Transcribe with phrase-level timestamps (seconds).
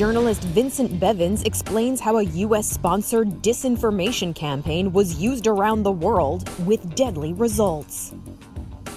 [0.00, 2.66] Journalist Vincent Bevins explains how a U.S.
[2.70, 8.14] sponsored disinformation campaign was used around the world with deadly results.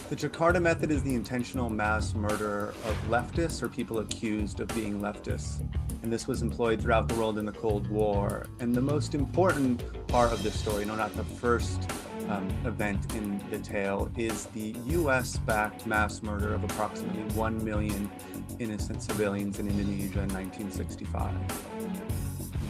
[0.09, 5.01] The Jakarta method is the intentional mass murder of leftists or people accused of being
[5.01, 5.59] leftists.
[6.03, 8.45] And this was employed throughout the world in the Cold War.
[8.61, 11.81] And the most important part of this story, no, not the first
[12.33, 18.09] um, event in tale is the US backed mass murder of approximately 1 million
[18.59, 21.31] innocent civilians in Indonesia in 1965.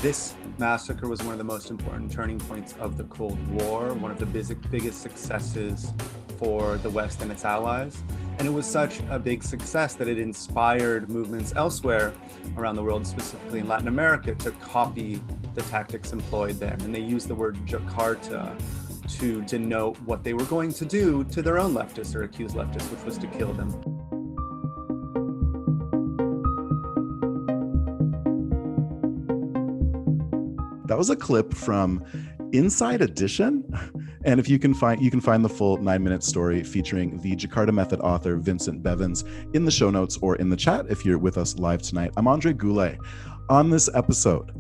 [0.02, 4.12] This massacre was one of the most important turning points of the Cold War, one
[4.12, 5.94] of the biggest successes
[6.38, 8.04] for the West and its allies.
[8.40, 12.14] And it was such a big success that it inspired movements elsewhere
[12.58, 15.22] around the world, specifically in Latin America, to copy
[15.54, 16.76] the tactics employed there.
[16.82, 18.60] And they used the word Jakarta
[19.20, 22.90] to denote what they were going to do to their own leftists or accused leftists,
[22.92, 23.70] which was to kill them.
[30.86, 32.04] That was a clip from
[32.52, 33.64] Inside Edition.
[34.26, 37.36] And if you can find you can find the full nine minute story featuring the
[37.36, 41.18] Jakarta Method author Vincent Bevins in the show notes or in the chat if you're
[41.18, 42.12] with us live tonight.
[42.16, 43.00] I'm Andre Goulet.
[43.50, 44.52] On this episode,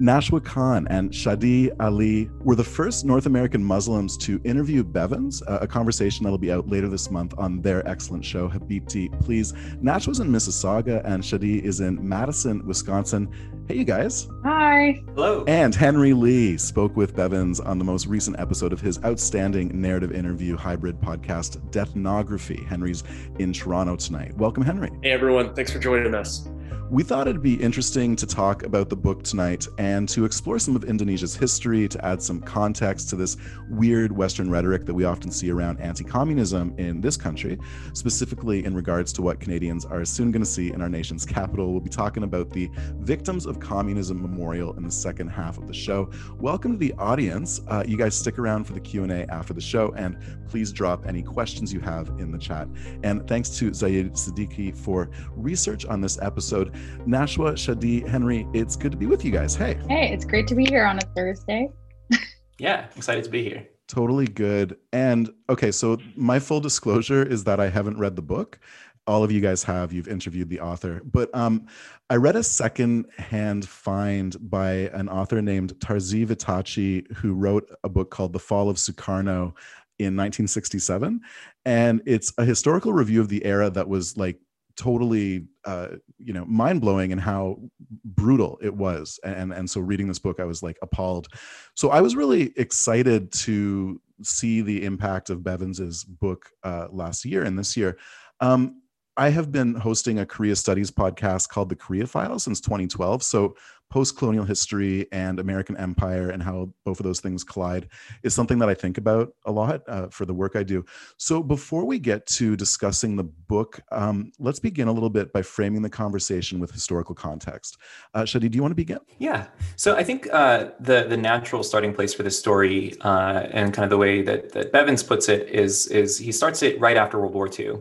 [0.00, 5.66] Nashwa Khan and Shaadie Ali were the first North American Muslims to interview Bevins, a
[5.66, 9.52] conversation that'll be out later this month on their excellent show, Habibti Please.
[9.82, 13.28] Nashwa's in Mississauga and Shaadie is in Madison, Wisconsin.
[13.66, 14.28] Hey, you guys.
[14.44, 15.02] Hi.
[15.14, 15.44] Hello.
[15.48, 20.12] And Henry Lee spoke with Bevins on the most recent episode of his outstanding narrative
[20.12, 22.64] interview hybrid podcast, Deathnography.
[22.66, 23.02] Henry's
[23.40, 24.34] in Toronto tonight.
[24.36, 24.90] Welcome, Henry.
[25.02, 25.54] Hey, everyone.
[25.54, 26.48] Thanks for joining us.
[26.90, 30.74] We thought it'd be interesting to talk about the book tonight and to explore some
[30.74, 33.36] of Indonesia's history, to add some context to this
[33.68, 37.58] weird Western rhetoric that we often see around anti communism in this country,
[37.92, 41.72] specifically in regards to what Canadians are soon going to see in our nation's capital.
[41.72, 42.70] We'll be talking about the
[43.00, 46.10] Victims of Communism Memorial in the second half of the show.
[46.38, 47.60] Welcome to the audience.
[47.68, 50.16] Uh, you guys stick around for the Q&A after the show, and
[50.48, 52.66] please drop any questions you have in the chat.
[53.02, 56.57] And thanks to Zayed Siddiqui for research on this episode.
[57.06, 59.54] Nashwa, Shaadie, Henry, it's good to be with you guys.
[59.54, 59.78] Hey.
[59.88, 61.70] Hey, it's great to be here on a Thursday.
[62.58, 63.66] yeah, excited to be here.
[63.88, 64.76] Totally good.
[64.92, 68.58] And okay, so my full disclosure is that I haven't read the book.
[69.06, 69.94] All of you guys have.
[69.94, 71.66] You've interviewed the author, but um,
[72.10, 78.10] I read a second-hand find by an author named Tarzie Vittachi, who wrote a book
[78.10, 79.54] called "The Fall of Sukarno"
[79.98, 81.22] in 1967,
[81.64, 84.38] and it's a historical review of the era that was like
[84.78, 87.58] totally uh, you know mind blowing and how
[88.04, 89.20] brutal it was.
[89.24, 91.28] And and so reading this book I was like appalled.
[91.74, 97.42] So I was really excited to see the impact of Bevins's book uh, last year
[97.44, 97.98] and this year.
[98.40, 98.82] Um,
[99.16, 103.56] I have been hosting a Korea studies podcast called the Korea Files since 2012 so
[103.90, 107.88] post-colonial history and American empire and how both of those things collide
[108.22, 110.84] is something that I think about a lot uh, for the work I do.
[111.16, 115.42] So before we get to discussing the book, um, let's begin a little bit by
[115.42, 117.78] framing the conversation with historical context.
[118.14, 118.98] Uh, Shaadie, do you want to begin?
[119.18, 119.46] Yeah.
[119.76, 123.84] So I think uh, the the natural starting place for this story uh, and kind
[123.84, 127.18] of the way that, that Bevins puts it is is he starts it right after
[127.18, 127.76] World War II.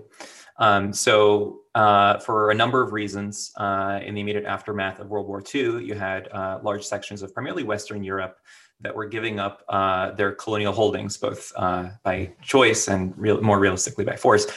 [0.60, 5.28] Um, so uh, for a number of reasons, uh, in the immediate aftermath of World
[5.28, 8.40] War II, you had uh, large sections of primarily Western Europe
[8.82, 13.60] that were giving up uh, their colonial holdings, both uh, by choice and real, more
[13.60, 14.48] realistically by force.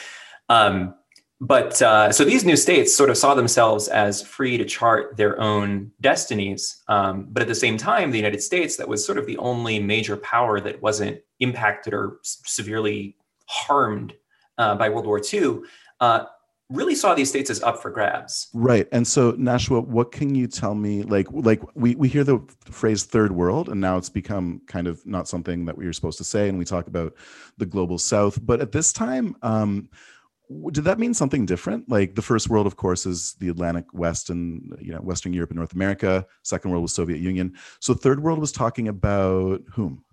[0.49, 0.95] Um,
[1.39, 5.39] but uh, so these new states sort of saw themselves as free to chart their
[5.39, 6.81] own destinies.
[6.87, 9.77] Um, but at the same time, the United States, that was sort of the only
[9.77, 13.15] major power that wasn't impacted or severely
[13.45, 14.13] harmed
[14.57, 15.61] by World War II,
[16.71, 18.47] really saw these states as up for grabs.
[18.53, 18.87] Right.
[18.91, 21.03] And so Nashwa, what can you tell me?
[21.03, 25.05] Like like we, we hear the phrase third world and now it's become kind of
[25.05, 27.13] not something that we were supposed to say and we talk about
[27.57, 28.43] the global south.
[28.45, 29.89] But at this time, um,
[30.71, 31.89] did that mean something different?
[31.89, 35.51] Like the first world, of course, is the Atlantic West and you know Western Europe
[35.51, 36.25] and North America.
[36.43, 37.53] Second world was Soviet Union.
[37.79, 40.03] So third world was talking about whom?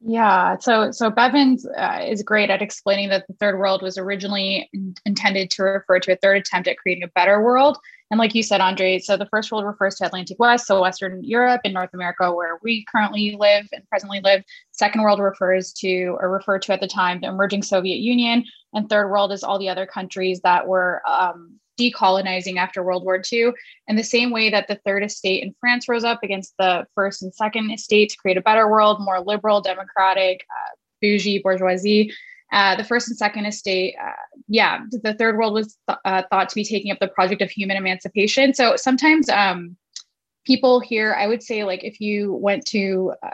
[0.00, 4.68] Yeah, so so Bevins uh, is great at explaining that the third world was originally
[4.74, 7.78] in- intended to refer to a third attempt at creating a better world.
[8.10, 11.24] And like you said, Andre, so the first world refers to Atlantic West, so Western
[11.24, 14.44] Europe and North America, where we currently live and presently live.
[14.72, 18.44] Second world refers to, or referred to at the time, the emerging Soviet Union.
[18.74, 23.20] And third world is all the other countries that were um, decolonizing after World War
[23.32, 23.52] II.
[23.88, 27.22] In the same way that the third estate in France rose up against the first
[27.22, 32.12] and second estate to create a better world, more liberal, democratic, uh, bougie, bourgeoisie.
[32.52, 34.12] Uh, the first and second estate, uh,
[34.46, 37.50] yeah, the third world was th- uh, thought to be taking up the project of
[37.50, 38.54] human emancipation.
[38.54, 39.76] So sometimes um,
[40.46, 43.30] people here, I would say, like if you went to uh,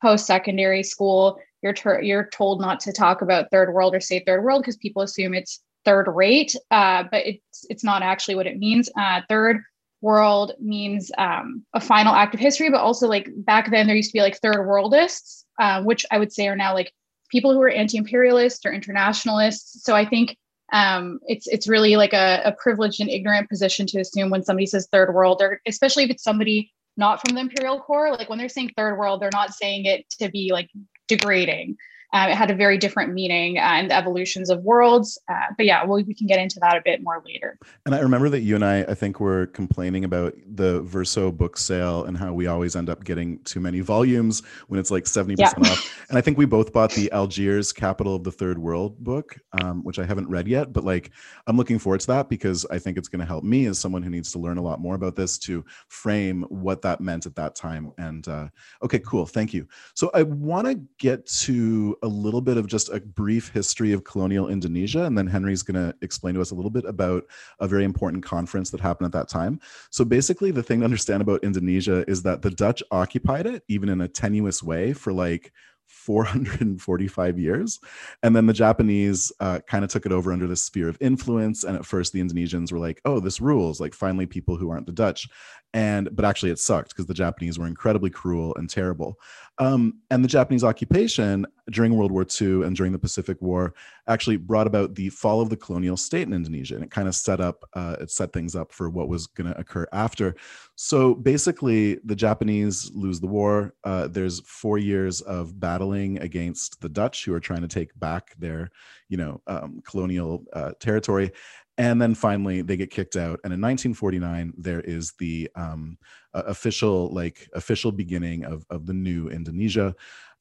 [0.00, 4.42] post-secondary school, you're ter- you're told not to talk about third world or say third
[4.42, 8.58] world because people assume it's third rate, uh, but it's it's not actually what it
[8.58, 8.88] means.
[8.96, 9.62] Uh, third
[10.00, 14.10] world means um, a final act of history, but also like back then there used
[14.10, 16.92] to be like third worldists, uh, which I would say are now like
[17.30, 19.84] people who are anti-imperialist or internationalists.
[19.84, 20.36] So I think
[20.72, 24.66] um, it's it's really like a, a, privileged and ignorant position to assume when somebody
[24.66, 28.10] says third world, or especially if it's somebody not from the imperial core.
[28.12, 30.70] Like when they're saying third world, they're not saying it to be like
[31.08, 31.76] degrading.
[32.12, 35.18] Um, it had a very different meaning uh, and the evolutions of worlds.
[35.28, 37.58] Uh, but yeah, well, we can get into that a bit more later.
[37.86, 41.56] And I remember that you and I, I think, were complaining about the Verso book
[41.56, 45.38] sale and how we always end up getting too many volumes when it's like 70%
[45.38, 45.52] yeah.
[45.58, 46.06] off.
[46.08, 49.82] And I think we both bought the Algiers Capital of the Third World book, um,
[49.82, 50.72] which I haven't read yet.
[50.72, 51.10] But like,
[51.46, 54.02] I'm looking forward to that because I think it's going to help me as someone
[54.02, 57.34] who needs to learn a lot more about this to frame what that meant at
[57.36, 57.92] that time.
[57.98, 58.48] And uh,
[58.82, 59.26] okay, cool.
[59.26, 59.66] Thank you.
[59.94, 64.04] So I want to get to a little bit of just a brief history of
[64.04, 67.24] colonial Indonesia, and then Henry's going to explain to us a little bit about
[67.60, 69.60] a very important conference that happened at that time.
[69.90, 73.88] So basically, the thing to understand about Indonesia is that the Dutch occupied it, even
[73.88, 75.52] in a tenuous way, for like
[75.92, 77.78] 445 years.
[78.22, 81.64] And then the Japanese uh, kind of took it over under this sphere of influence.
[81.64, 83.80] And at first, the Indonesians were like, oh, this rules.
[83.80, 85.28] Like, finally, people who aren't the Dutch.
[85.74, 89.18] And, but actually, it sucked because the Japanese were incredibly cruel and terrible.
[89.58, 93.74] Um, and the Japanese occupation during World War II and during the Pacific War
[94.08, 97.14] actually brought about the fall of the colonial state in Indonesia, and it kind of
[97.14, 100.34] set up uh, it set things up for what was going to occur after.
[100.74, 103.74] So basically, the Japanese lose the war.
[103.84, 108.34] Uh, there's four years of battling against the Dutch, who are trying to take back
[108.38, 108.70] their,
[109.08, 111.30] you know, um, colonial uh, territory,
[111.78, 113.40] and then finally they get kicked out.
[113.44, 115.98] And in 1949 there is the um,
[116.34, 119.94] uh, official like official beginning of, of the new indonesia.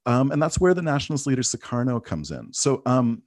[0.05, 2.51] Um, and that's where the nationalist leader sukarno comes in.
[2.53, 3.23] So um,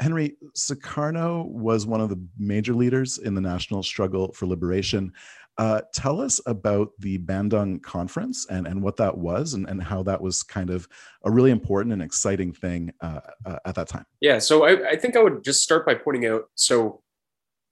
[0.00, 5.12] henry sukarno was one of the major leaders in the national struggle for liberation.
[5.56, 10.04] Uh, tell us about the bandung conference and, and what that was and, and how
[10.04, 10.86] that was kind of
[11.24, 14.06] a really important and exciting thing uh, uh, at that time.
[14.20, 17.02] Yeah so I, I think i would just start by pointing out so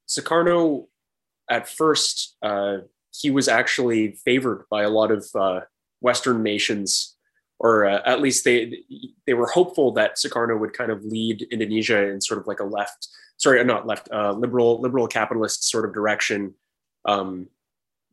[0.09, 0.87] Sukarno,
[1.51, 2.79] at first, uh,
[3.13, 5.61] he was actually favored by a lot of uh,
[6.01, 7.17] Western nations,
[7.59, 8.83] or uh, at least they
[9.27, 12.65] they were hopeful that Sukarno would kind of lead Indonesia in sort of like a
[12.65, 13.09] left,
[13.39, 16.55] sorry, not left, uh, liberal liberal capitalist sort of direction.
[17.05, 17.49] Um,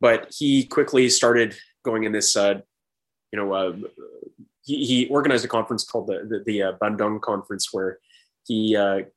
[0.00, 2.60] but he quickly started going in this, uh,
[3.32, 3.72] you know, uh,
[4.62, 7.98] he, he, organized a conference called the the, the Bandung Conference, where
[8.46, 8.76] he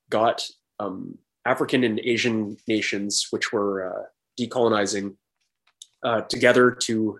[0.09, 0.45] got
[0.79, 1.18] um,
[1.48, 4.04] African and Asian nations, which were uh,
[4.40, 5.16] decolonizing,
[6.04, 7.20] uh, together to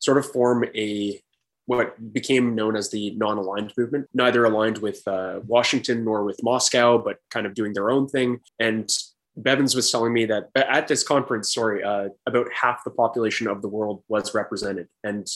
[0.00, 1.20] sort of form a
[1.66, 6.98] what became known as the non-aligned movement, neither aligned with uh, Washington nor with Moscow,
[6.98, 8.40] but kind of doing their own thing.
[8.58, 8.90] And
[9.36, 13.62] Bevins was telling me that at this conference, sorry, uh, about half the population of
[13.62, 15.28] the world was represented, and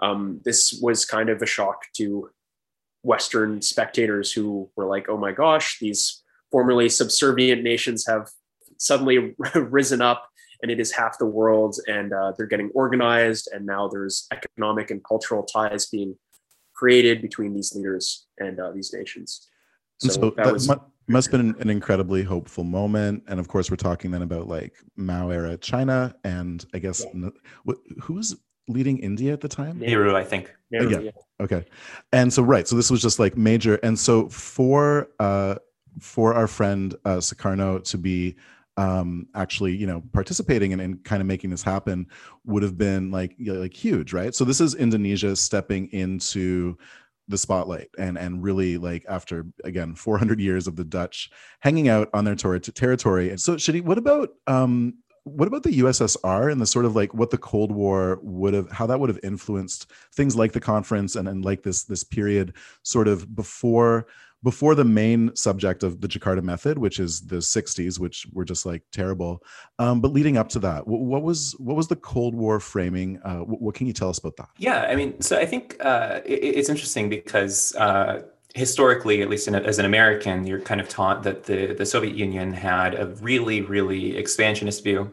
[0.00, 2.28] um, this was kind of a shock to
[3.02, 6.21] Western spectators who were like, "Oh my gosh, these
[6.52, 8.28] formerly subservient nations have
[8.78, 10.28] suddenly risen up
[10.62, 14.90] and it is half the world and uh, they're getting organized and now there's economic
[14.90, 16.16] and cultural ties being
[16.74, 19.48] created between these leaders and uh, these nations.
[19.98, 20.70] So, so that, that was,
[21.08, 23.24] must have been an incredibly hopeful moment.
[23.28, 27.28] And of course we're talking then about like mao era china and i guess yeah.
[28.00, 28.36] who was
[28.68, 29.78] leading india at the time?
[29.78, 30.14] Nehru.
[30.14, 30.54] I think.
[30.70, 30.98] Nehru, yeah.
[31.00, 31.10] yeah.
[31.40, 31.64] Okay.
[32.12, 35.56] And so right so this was just like major and so for uh
[36.00, 38.36] for our friend uh, to be
[38.76, 42.06] um, actually, you know, participating and, and kind of making this happen
[42.44, 44.34] would have been like like huge, right?
[44.34, 46.78] So this is Indonesia stepping into
[47.28, 51.30] the spotlight and and really like after again 400 years of the Dutch
[51.60, 53.30] hanging out on their ter- territory.
[53.30, 54.94] And so, Shaadie, what about um,
[55.24, 58.70] what about the USSR and the sort of like what the Cold War would have,
[58.72, 62.54] how that would have influenced things like the conference and, and like this this period
[62.82, 64.06] sort of before
[64.42, 68.66] before the main subject of the Jakarta method, which is the 60s, which were just
[68.66, 69.42] like terrible.
[69.78, 73.20] Um, but leading up to that, what was what was the Cold War framing?
[73.24, 74.48] Uh, what can you tell us about that?
[74.58, 78.22] Yeah, I mean, so I think uh, it, it's interesting because uh,
[78.54, 82.16] historically, at least a, as an American, you're kind of taught that the the Soviet
[82.16, 85.12] Union had a really, really expansionist view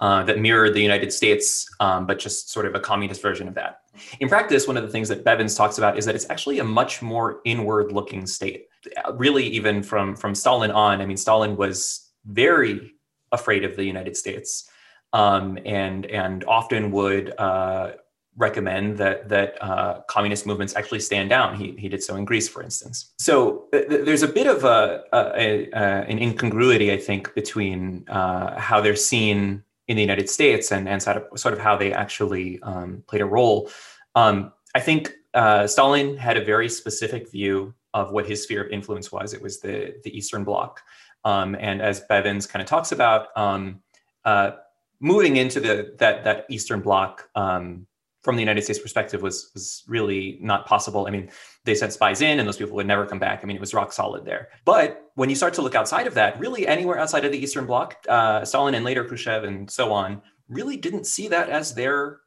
[0.00, 3.54] uh, that mirrored the United States, um, but just sort of a communist version of
[3.54, 3.80] that.
[4.20, 6.64] In practice, one of the things that Bevins talks about is that it's actually a
[6.64, 8.66] much more inward-looking state.
[9.14, 12.94] Really, even from from Stalin on, I mean, Stalin was very
[13.32, 14.68] afraid of the United States.
[15.14, 17.92] um, and and often would uh,
[18.36, 21.54] recommend that that uh, communist movements actually stand down.
[21.54, 23.12] He, he did so in Greece, for instance.
[23.18, 25.76] So th- th- there's a bit of a, a, a,
[26.10, 31.02] an incongruity, I think, between uh, how they're seen in the United States and and
[31.02, 33.70] sort of, sort of how they actually um, played a role.
[34.14, 38.70] Um, I think uh, Stalin had a very specific view of what his sphere of
[38.70, 39.34] influence was.
[39.34, 40.80] It was the the Eastern Bloc,
[41.24, 43.28] um, and as Bevins kind of talks about.
[43.36, 43.80] Um,
[44.24, 44.52] uh,
[45.00, 47.86] moving into the that that Eastern Bloc um,
[48.22, 51.06] from the United States perspective was was really not possible.
[51.06, 51.30] I mean,
[51.64, 53.40] they sent spies in, and those people would never come back.
[53.42, 54.48] I mean, it was rock solid there.
[54.64, 57.66] But when you start to look outside of that, really anywhere outside of the Eastern
[57.66, 62.20] Bloc, uh, Stalin and later Khrushchev and so on really didn't see that as their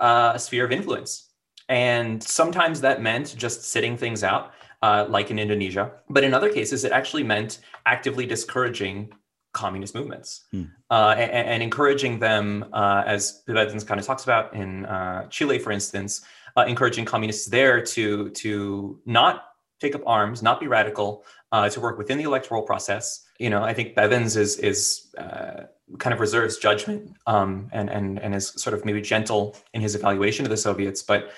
[0.00, 1.30] uh, sphere of influence.
[1.68, 4.52] And sometimes that meant just sitting things out,
[4.82, 5.92] uh, like in Indonesia.
[6.08, 9.12] But in other cases, it actually meant actively discouraging
[9.52, 10.64] communist movements hmm.
[10.90, 15.58] uh, and, and, encouraging them, uh, as Bevins kind of talks about in uh, Chile,
[15.58, 16.20] for instance,
[16.58, 19.44] uh, encouraging communists there to to not
[19.80, 23.24] take up arms, not be radical, uh, to work within the electoral process.
[23.38, 25.64] You know, I think Bevins is is uh,
[25.98, 29.94] kind of reserves judgment um, and and and is sort of maybe gentle in his
[29.94, 31.30] evaluation of the Soviets, but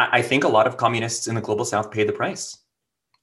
[0.00, 2.58] I, I think a lot of communists in the global South paid the price.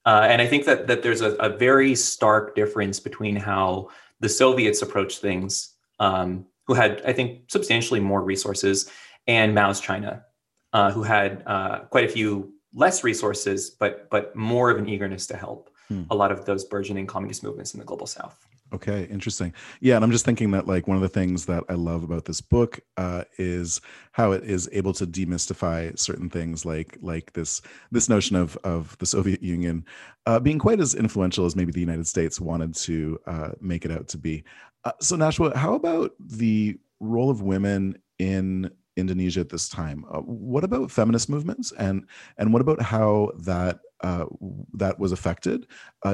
[0.05, 3.89] Uh, and I think that that there's a, a, very stark difference between how
[4.21, 8.89] the Soviets approached things, um, who had, I think, substantially more resources,
[9.27, 10.23] and Mao's China,
[10.71, 15.27] uh, who had uh, quite a few less resources, but but more of an eagerness
[15.27, 16.03] to help hmm.
[16.09, 18.47] a lot of those burgeoning communist movements in the global South.
[18.73, 19.53] Okay, interesting.
[19.79, 22.25] Yeah, and I'm just thinking that like one of the things that I love about
[22.25, 23.81] this book uh, is
[24.11, 28.97] how it is able to demystify certain things, like like this this notion of of
[28.99, 29.85] the Soviet Union
[30.25, 33.91] uh, being quite as influential as maybe the United States wanted to uh, make it
[33.91, 34.43] out to be.
[34.83, 40.05] Uh, so Nashwa, how about the role of women in Indonesia at this time?
[40.11, 42.05] Uh, what about feminist movements, and
[42.37, 44.25] and what about how that uh,
[44.73, 45.67] that was affected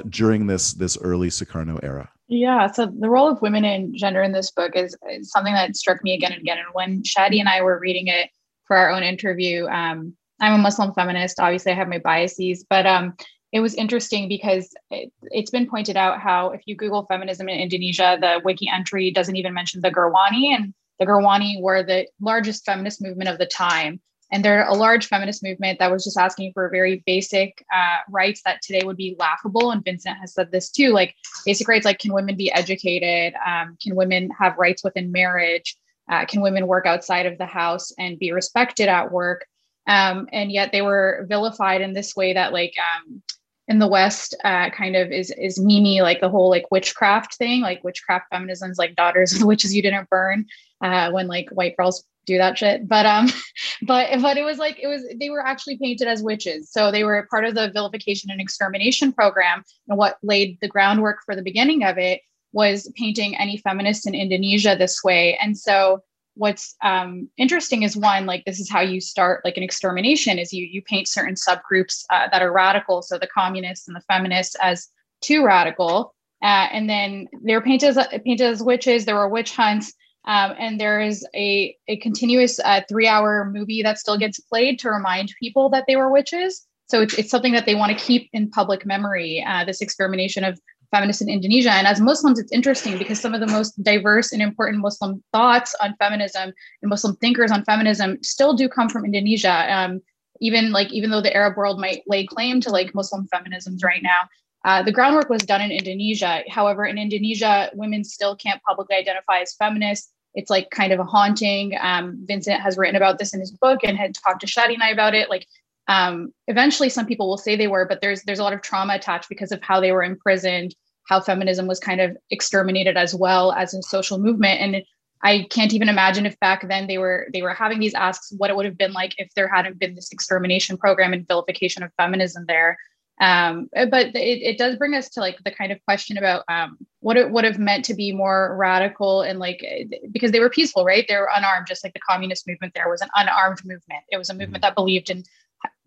[0.10, 2.10] during this this early Sukarno era?
[2.28, 5.76] Yeah, so the role of women and gender in this book is, is, something that
[5.76, 6.58] struck me again and again.
[6.58, 8.30] And when Shaadie and I were reading it
[8.66, 11.40] for our own interview, um, I'm a Muslim feminist.
[11.40, 13.14] Obviously, I have my biases, but um,
[13.52, 17.60] it was interesting because it, has been pointed out how if you Google feminism in
[17.60, 22.66] Indonesia, the wiki entry doesn't even mention the Gerwani, and the Gerwani were the largest
[22.66, 24.00] feminist movement of the time.
[24.32, 28.42] And they're a large feminist movement that was just asking for very basic uh, rights
[28.46, 29.70] that today would be laughable.
[29.70, 31.14] And Vincent has said this too like
[31.46, 33.36] basic rights like can women be educated?
[33.46, 35.76] Um, can women have rights within marriage?
[36.12, 39.46] Uh, can women work outside of the house and be respected at work?
[39.88, 43.22] Um, and yet they were vilified in this way that, like, um,
[43.68, 47.62] in the West, uh, kind of is is mimi like the whole like witchcraft thing,
[47.62, 50.46] like witchcraft feminisms, like daughters of the witches you didn't burn,
[50.84, 52.88] uh, when like white girls do that shit.
[52.88, 53.28] But um,
[53.84, 56.72] but but it was like it was they were actually painted as witches.
[56.72, 59.64] So they were part of the vilification and extermination program.
[59.88, 62.22] And what laid the groundwork for the beginning of it
[62.52, 65.38] was painting any feminist in Indonesia this way.
[65.42, 66.04] And so
[66.36, 70.52] what's um, interesting is one like this is how you start like an extermination is
[70.52, 74.56] you you paint certain subgroups uh, that are radical so the communists and the feminists
[74.60, 74.88] as
[75.22, 79.94] too radical uh, and then they're painted as painted as witches there were witch hunts
[80.26, 84.80] um, and there is a, a continuous uh, three hour movie that still gets played
[84.80, 86.66] to remind people that they were witches.
[86.88, 90.44] So it's, it's something that they want to keep in public memory, uh, this extermination
[90.44, 90.60] of
[90.92, 91.72] feminists in Indonesia.
[91.72, 95.76] And as Muslims, it's interesting because some of the most diverse and important Muslim thoughts
[95.82, 99.66] on feminism and Muslim thinkers on feminism still do come from Indonesia.
[99.74, 100.02] Um,
[100.40, 104.04] even like even though the Arab world might lay claim to like Muslim feminisms right
[104.04, 104.28] now,
[104.66, 106.44] uh, the groundwork was done in Indonesia.
[106.48, 111.04] However, in Indonesia, women still can't publicly identify as feminists it's like kind of a
[111.04, 111.78] haunting.
[111.82, 114.84] Um, Vincent has written about this in his book and had talked to Shaadie and
[114.84, 115.30] I about it.
[115.30, 115.48] Like
[115.88, 118.96] um, eventually some people will say they were, but there's there's a lot of trauma
[118.96, 120.76] attached because of how they were imprisoned,
[121.08, 124.62] how feminism was kind of exterminated as well as a social movement.
[124.62, 124.84] And
[125.24, 128.50] I can't even imagine if back then they were they were having these asks what
[128.50, 131.92] it would have been like if there hadn't been this extermination program and vilification of
[131.98, 132.78] feminism there.
[133.24, 136.78] Um, but it, it does bring us to like the kind of question about um,
[137.00, 139.64] what it would have meant to be more radical and like
[140.12, 141.06] because they were peaceful, right?
[141.08, 142.74] They were unarmed, just like the communist movement.
[142.74, 144.04] There was an unarmed movement.
[144.12, 144.62] It was a movement mm-hmm.
[144.62, 145.24] that believed in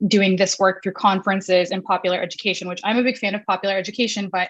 [0.07, 3.77] doing this work through conferences and popular education, which I'm a big fan of popular
[3.77, 4.49] education, but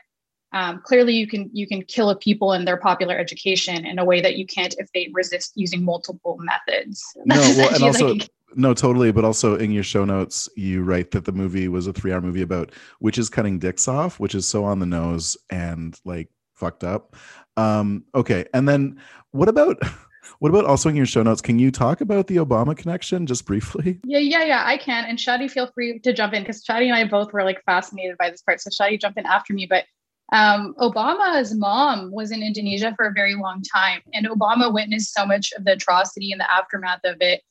[0.56, 4.04] um, clearly you can you can kill a people in their popular education in a
[4.04, 7.04] way that you can't if they resist using multiple methods.
[7.26, 9.12] No, well, and also like, no, totally.
[9.12, 12.22] But also in your show notes, you write that the movie was a three hour
[12.22, 16.84] movie about witches cutting dicks off, which is so on the nose and like fucked
[16.84, 17.16] up.
[17.58, 18.98] Um, okay, and then
[19.32, 19.76] what about
[20.38, 21.42] what about also in your show notes?
[21.42, 24.00] Can you talk about the Obama connection just briefly?
[24.06, 25.04] Yeah, yeah, yeah, I can.
[25.04, 28.16] And Shaadie, feel free to jump in because Shaadie and I both were like fascinated
[28.16, 28.62] by this part.
[28.62, 29.66] So Shaadie, jump in after me.
[29.68, 29.84] But
[30.32, 35.24] um, Obama's mom was in Indonesia for a very long time, and Obama witnessed so
[35.24, 37.42] much of the atrocity and the aftermath of it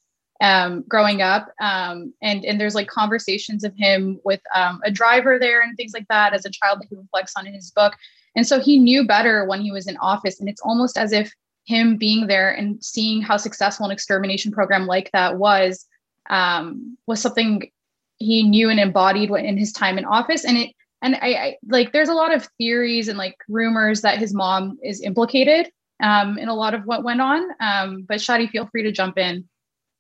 [0.42, 1.48] um, growing up.
[1.62, 5.94] Um, and and there's like conversations of him with um, a driver there and things
[5.94, 7.94] like that as a child that he reflects on in his book.
[8.36, 11.34] And so he knew better when he was in office, and it's almost as if
[11.66, 15.86] him being there and seeing how successful an extermination program like that was
[16.30, 17.70] um, was something
[18.18, 20.75] he knew and embodied in his time in office and it
[21.06, 24.80] and I, I, like there's a lot of theories and like rumors that his mom
[24.84, 25.72] is implicated
[26.02, 27.46] um, in a lot of what went on.
[27.60, 29.48] Um, but shaadie feel free to jump in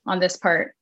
[0.08, 0.74] on this part.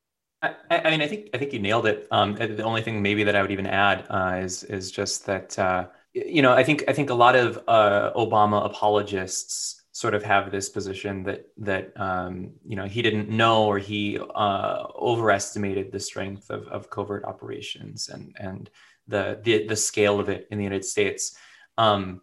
[0.42, 2.08] I, I mean i think i think you nailed it.
[2.12, 5.58] Um, the only thing maybe that i would even add uh, is is just that
[5.58, 10.24] uh, you know i think i think a lot of uh, obama apologists sort of
[10.24, 15.94] have this position that that um, you know he didn't know or he uh, overestimated
[15.94, 18.70] the strength of, of covert operations and and
[19.08, 21.36] the, the the scale of it in the United States.
[21.78, 22.22] Um,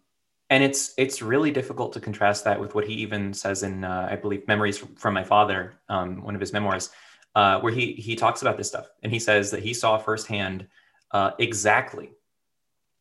[0.49, 4.07] and it's it's really difficult to contrast that with what he even says in uh,
[4.11, 6.89] I believe Memories from My Father, um, one of his memoirs,
[7.35, 8.89] uh, where he he talks about this stuff.
[9.03, 10.67] And he says that he saw firsthand
[11.11, 12.11] uh, exactly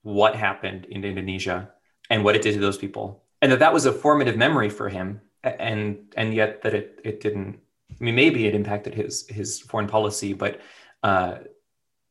[0.02, 1.70] what happened in Indonesia
[2.08, 3.24] and what it did to those people.
[3.42, 7.20] And that that was a formative memory for him and and yet that it it
[7.20, 7.58] didn't
[7.90, 10.60] i mean maybe it impacted his his foreign policy but
[11.02, 11.38] uh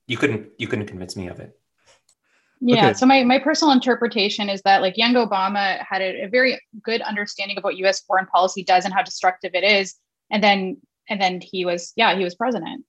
[0.08, 1.59] you couldn't you couldn't convince me of it
[2.62, 2.94] yeah okay.
[2.94, 7.02] so my, my personal interpretation is that like young obama had a, a very good
[7.02, 9.96] understanding of what us foreign policy does and how destructive it is
[10.32, 10.78] and then
[11.10, 12.86] and then he was yeah he was president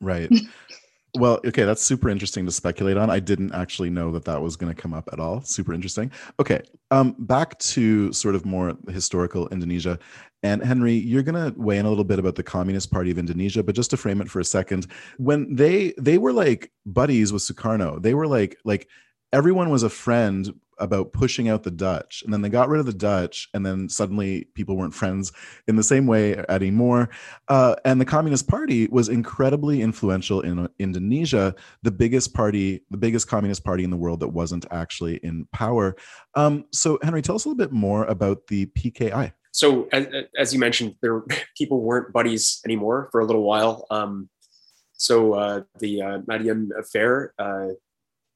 [0.00, 0.30] right
[1.18, 3.10] Well, okay, that's super interesting to speculate on.
[3.10, 5.42] I didn't actually know that that was going to come up at all.
[5.42, 6.10] Super interesting.
[6.40, 9.98] Okay, um, back to sort of more historical Indonesia.
[10.42, 13.18] And Henry, you're going to weigh in a little bit about the Communist Party of
[13.18, 14.86] Indonesia, but just to frame it for a second,
[15.18, 18.88] when they they were like buddies with Sukarno, they were like like
[19.34, 22.22] everyone was a friend about pushing out the Dutch.
[22.24, 25.32] And then they got rid of the Dutch, and then suddenly people weren't friends
[25.68, 27.08] in the same way anymore.
[27.48, 33.28] Uh, and the Communist Party was incredibly influential in Indonesia, the biggest party, the biggest
[33.28, 35.96] communist party in the world that wasn't actually in power.
[36.34, 39.32] Um, so, Henry, tell us a little bit more about the PKI.
[39.52, 41.22] So, as, as you mentioned, there
[41.56, 43.86] people weren't buddies anymore for a little while.
[43.90, 44.28] Um,
[44.94, 47.68] so, uh, the uh, affair uh,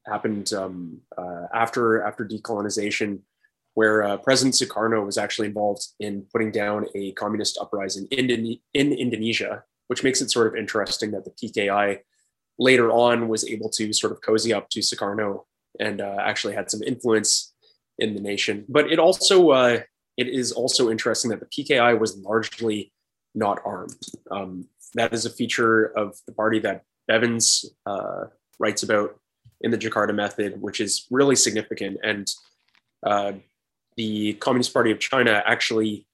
[0.07, 3.21] happened um, uh, after after decolonization,
[3.75, 8.93] where uh, President Sukarno was actually involved in putting down a communist uprising in, in
[8.93, 11.99] Indonesia, which makes it sort of interesting that the PKI
[12.59, 15.45] later on was able to sort of cozy up to Sukarno
[15.79, 17.53] and uh, actually had some influence
[17.99, 18.65] in the nation.
[18.69, 19.81] But it also uh,
[20.17, 22.93] it is also interesting that the PKI was largely
[23.35, 24.03] not armed.
[24.31, 28.25] Um, that is a feature of the party that Bevins uh,
[28.59, 29.21] writes about
[29.61, 31.99] in the Jakarta method, which is really significant.
[32.03, 32.31] And
[33.05, 33.33] uh,
[33.97, 36.07] the Communist Party of China actually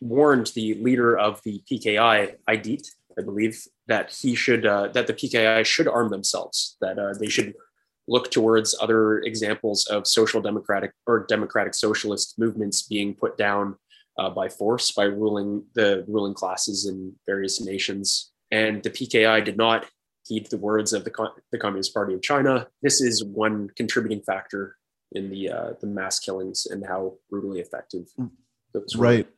[0.00, 2.86] warned the leader of the PKI, Aidit,
[3.18, 7.28] I believe, that he should uh, that the PKI should arm themselves, that uh, they
[7.28, 7.54] should
[8.06, 13.76] look towards other examples of social democratic or democratic socialist movements being put down
[14.18, 18.32] uh, by force by ruling the ruling classes in various nations.
[18.50, 19.86] And the PKI did not
[20.28, 22.68] heed the words of the, the Communist Party of China.
[22.82, 24.76] This is one contributing factor
[25.12, 28.06] in the uh, the mass killings and how brutally effective
[28.74, 29.02] those were.
[29.02, 29.28] Right.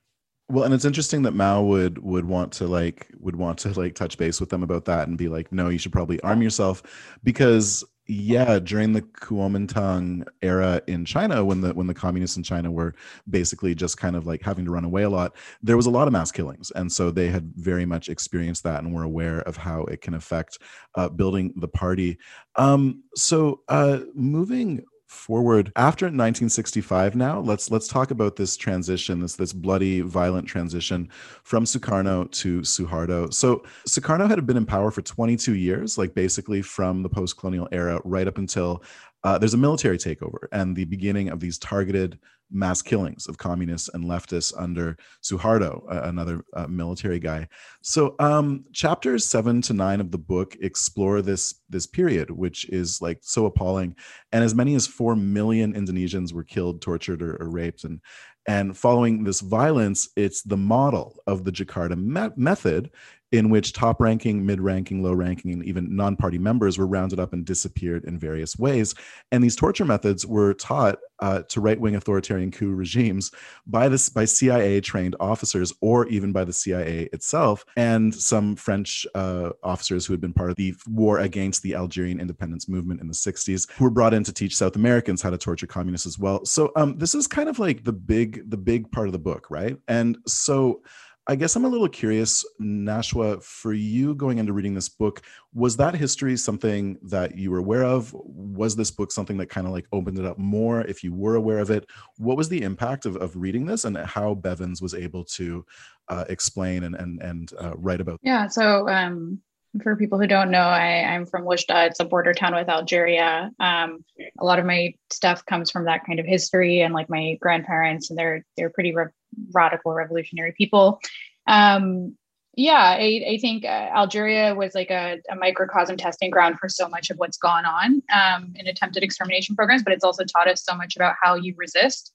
[0.51, 3.95] Well, and it's interesting that Mao would would want to like would want to like
[3.95, 6.83] touch base with them about that and be like, no, you should probably arm yourself
[7.23, 12.71] because yeah during the kuomintang era in china when the when the communists in china
[12.71, 12.95] were
[13.29, 16.07] basically just kind of like having to run away a lot there was a lot
[16.07, 16.71] of mass killings.
[16.75, 20.15] And so they had very much experienced that and were aware of how it can
[20.15, 20.59] affect
[20.95, 22.19] uh, building the party.
[22.57, 25.73] Um, so uh, moving forward.
[25.75, 31.09] After 1965 now let's let's talk about this transition this this bloody violent transition
[31.43, 33.33] from Sukarno to Suharto.
[33.35, 38.01] So Sukarno had been in power for 22 years like basically from the post-colonial era
[38.05, 38.85] right up until
[39.25, 42.19] uh, there's a military takeover and the beginning of these targeted
[42.51, 47.49] mass killings of communists and leftists under Suharto, uh, another uh, military guy.
[47.83, 53.01] So um, chapters seven to nine of the book explore this this period, which is
[53.01, 53.97] like so appalling.
[54.33, 57.85] And as many as four million Indonesians were killed, tortured, or, or raped.
[57.85, 58.01] And
[58.47, 62.91] And following this violence, it's the model of the Jakarta me- method
[63.33, 67.21] in which top ranking, mid ranking, low ranking, and even non party members were rounded
[67.21, 68.95] up and disappeared in various ways.
[69.31, 73.31] And these torture methods were taught uh, to right wing authoritarian coup regimes
[73.67, 79.07] by, this, by CIA trained officers or even by the CIA itself, and some French
[79.15, 83.07] uh, officers who had been part of the war against the Algerian independence movement in
[83.07, 86.19] the 60s, who were brought in to teach South Americans how to torture communists as
[86.19, 86.45] well.
[86.45, 89.51] So um, this is kind of like the big, the big part of the book,
[89.51, 89.77] right?
[89.89, 90.83] And so
[91.27, 95.77] I guess I'm a little curious, Nashwa, for you going into reading this book, was
[95.77, 98.13] that history something that you were aware of?
[98.15, 101.37] Was this book something that kind of like opened it up more if you were
[101.37, 101.87] aware of it?
[102.17, 105.65] What was the impact of, of reading this and how Bevins was able to
[106.09, 108.19] uh, explain and, and, and uh, write about?
[108.23, 109.41] Yeah, so um,
[109.83, 111.87] for people who don't know, I, I'm from Oujda.
[111.87, 113.51] It's a border town with Algeria.
[113.61, 114.05] Um,
[114.39, 118.11] a lot of my stuff comes from that kind of history, and like my grandparents,
[118.11, 119.07] and they're they're pretty re-
[119.53, 121.01] radical, revolutionary people.
[121.47, 122.17] Um,
[122.57, 126.89] yeah, I, I think uh, Algeria was like a, a, microcosm testing ground for so
[126.89, 130.65] much of what's gone on um, in attempted extermination programs, but it's also taught us
[130.65, 132.13] so much about how you resist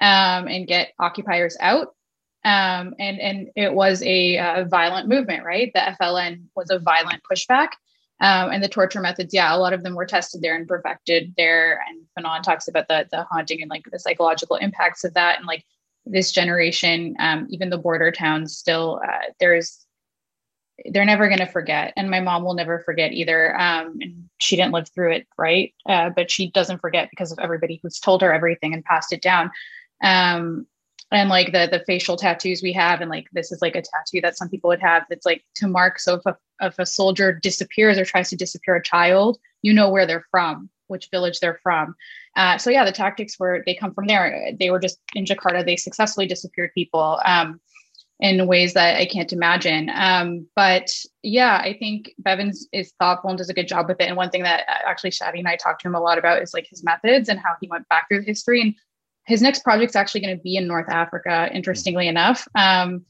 [0.00, 1.94] um, and get occupiers out
[2.44, 5.70] um, and and it was a, a, violent movement, right?
[5.74, 7.68] The FLN was a violent pushback,
[8.20, 11.34] um, and the torture methods, yeah, a lot of them were tested there and perfected
[11.36, 11.82] there.
[11.88, 15.46] And Fanon talks about the the haunting and like the psychological impacts of that, and
[15.46, 15.64] like
[16.06, 19.84] this generation, um, even the border towns, still uh, there's
[20.86, 23.58] they're never going to forget, and my mom will never forget either.
[23.58, 25.74] Um, and she didn't live through it, right?
[25.86, 29.20] Uh, but she doesn't forget because of everybody who's told her everything and passed it
[29.20, 29.50] down.
[30.04, 30.66] Um,
[31.10, 34.20] and like the the facial tattoos we have and like this is like a tattoo
[34.20, 37.32] that some people would have that's like to mark so if a, if a soldier
[37.32, 41.60] disappears or tries to disappear a child you know where they're from which village they're
[41.62, 41.94] from.
[42.36, 44.52] Uh, so yeah the tactics were they come from there.
[44.58, 47.60] They were just in jakarta they successfully disappeared people um,
[48.20, 49.90] in ways that i can't imagine.
[49.94, 50.90] Um, but
[51.22, 54.08] yeah i think bevins is thoughtful and does a good job with it.
[54.08, 56.42] And one thing that uh, actually shaadie and i talked to him a lot about
[56.42, 58.60] is like his methods and how he went back through history.
[58.60, 58.74] And
[59.28, 62.48] his next project's actually going to be in North Africa, interestingly enough.
[62.54, 63.04] Um,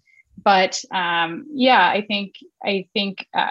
[0.44, 3.50] but um, yeah, I think I think uh,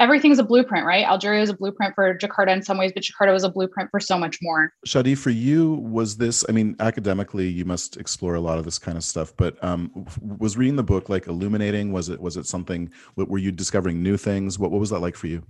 [0.00, 1.04] everything's a blueprint, right?
[1.04, 4.00] Algeria is a blueprint for Jakarta in some ways, but Jakarta was a blueprint for
[4.00, 4.72] so much more.
[4.84, 6.44] Shaadie, for you, was this?
[6.48, 9.32] I mean, academically, you must explore a lot of this kind of stuff.
[9.36, 10.06] But um,
[10.38, 11.92] was reading the book like illuminating?
[11.92, 12.90] Was it was it something?
[13.14, 14.58] Were you discovering new things?
[14.58, 15.44] What what was that like for you?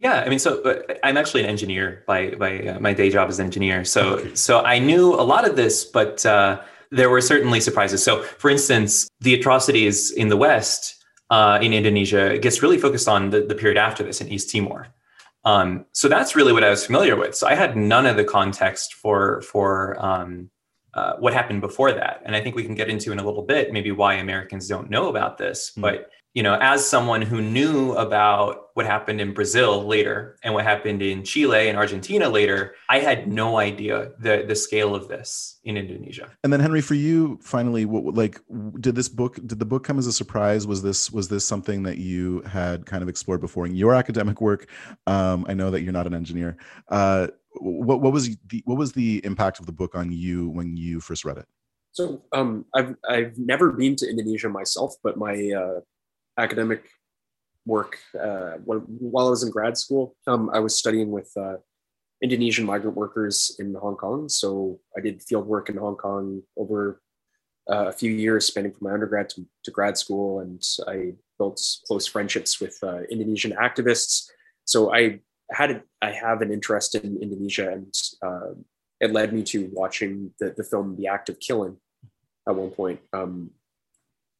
[0.00, 3.28] Yeah, I mean, so uh, I'm actually an engineer by by uh, my day job
[3.28, 3.84] as an engineer.
[3.84, 4.34] So okay.
[4.34, 8.02] so I knew a lot of this, but uh, there were certainly surprises.
[8.02, 13.30] So, for instance, the atrocities in the West uh, in Indonesia gets really focused on
[13.30, 14.88] the, the period after this in East Timor.
[15.44, 17.34] Um, so that's really what I was familiar with.
[17.34, 20.50] So I had none of the context for for um,
[20.94, 23.42] uh, what happened before that, and I think we can get into in a little
[23.42, 25.72] bit maybe why Americans don't know about this.
[25.76, 25.82] Mm.
[25.82, 30.64] But you know, as someone who knew about what happened in Brazil later and what
[30.64, 35.60] happened in Chile and Argentina later, I had no idea the the scale of this
[35.62, 36.28] in Indonesia.
[36.42, 38.40] And then Henry, for you, finally, what like
[38.80, 40.66] did this book did the book come as a surprise?
[40.66, 44.40] Was this was this something that you had kind of explored before in your academic
[44.40, 44.68] work?
[45.06, 46.56] Um, I know that you're not an engineer.
[46.88, 47.28] Uh,
[47.60, 50.98] what what was the what was the impact of the book on you when you
[50.98, 51.46] first read it?
[51.92, 55.80] So um, I've I've never been to Indonesia myself, but my uh,
[56.38, 56.84] academic
[57.66, 60.16] work uh, while I was in grad school.
[60.26, 61.56] Um, I was studying with uh,
[62.22, 64.28] Indonesian migrant workers in Hong Kong.
[64.28, 67.00] So I did field work in Hong Kong over
[67.70, 71.60] uh, a few years, spanning from my undergrad to, to, grad school, and I built
[71.86, 74.26] close friendships with uh, Indonesian activists.
[74.66, 75.20] So I
[75.50, 78.52] had I have an interest in Indonesia, and uh,
[79.00, 81.78] it led me to watching the, the film The Act of Killing
[82.46, 83.50] at one point, um,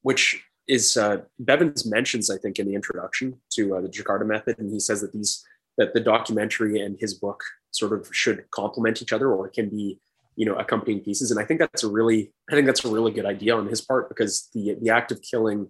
[0.03, 4.59] which is uh, Bevins mentions, I think, in the introduction to uh, the Jakarta method,
[4.59, 5.45] and he says that these
[5.77, 9.99] that the documentary and his book sort of should complement each other or can be
[10.37, 11.31] you know accompanying pieces.
[11.31, 13.81] And i think that's a really i think that's a really good idea on his
[13.81, 15.69] part because the the act of killing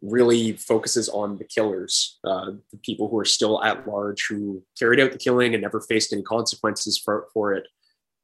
[0.00, 5.00] really focuses on the killers uh, the people who are still at large who carried
[5.00, 7.66] out the killing and never faced any consequences for, for it.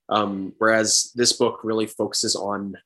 [0.09, 2.77] Um, whereas this book really focuses on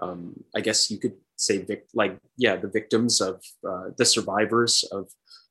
[0.00, 4.84] um, i guess you could say vic- like yeah the victims of uh, the survivors
[4.92, 5.08] of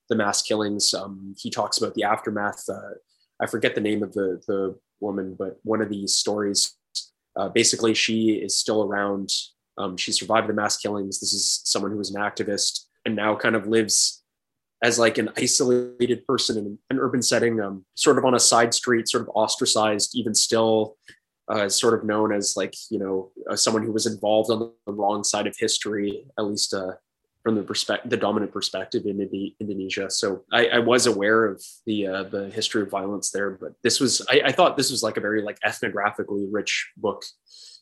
[0.10, 0.94] the mass killings.
[0.94, 2.96] Um, he talks about the aftermath uh,
[3.42, 6.78] i forget the name of the the woman but one of these stories
[7.38, 9.32] uh, basically she is still around.
[9.78, 11.20] Um, she survived the mass killings.
[11.20, 14.24] This is someone who was an activist and now kind of lives
[14.84, 18.74] as like an isolated person in an urban setting um, sort of on a side
[18.74, 20.98] street sort of ostracized even still
[21.50, 24.94] uh, sort of known as like you know uh, someone who was involved on the
[24.94, 26.94] wrong side of history, at least uh,
[27.44, 29.22] from the perspective, the dominant perspective in
[29.62, 30.10] Indonesia.
[30.10, 34.02] So I, I was aware of the uh, the history of violence there, but this
[34.02, 37.24] was I, I, thought this was like a very like ethnographically rich book,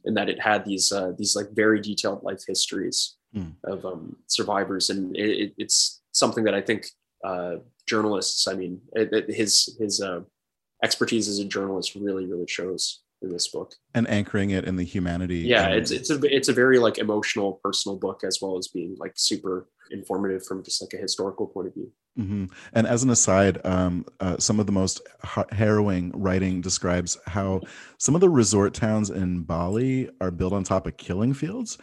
[0.06, 3.54] in that it had these uh, these like very detailed life histories mm.
[3.64, 6.86] of um, survivors, and it, it's something that I think
[7.24, 7.56] uh,
[7.88, 10.22] journalists, I mean, it, it, his his uh,
[10.84, 13.74] expertise as a journalist really really shows in this book.
[13.94, 17.60] And anchoring it in the humanity yeah it's it's a it's a very like emotional
[17.64, 21.68] personal book as well as being like super informative from just like a historical point
[21.68, 21.92] of view.
[22.18, 22.46] Mm-hmm.
[22.72, 25.02] and as an aside um, uh, some of the most
[25.52, 27.60] harrowing writing describes how
[27.98, 31.78] some of the resort towns in bali are built on top of killing fields.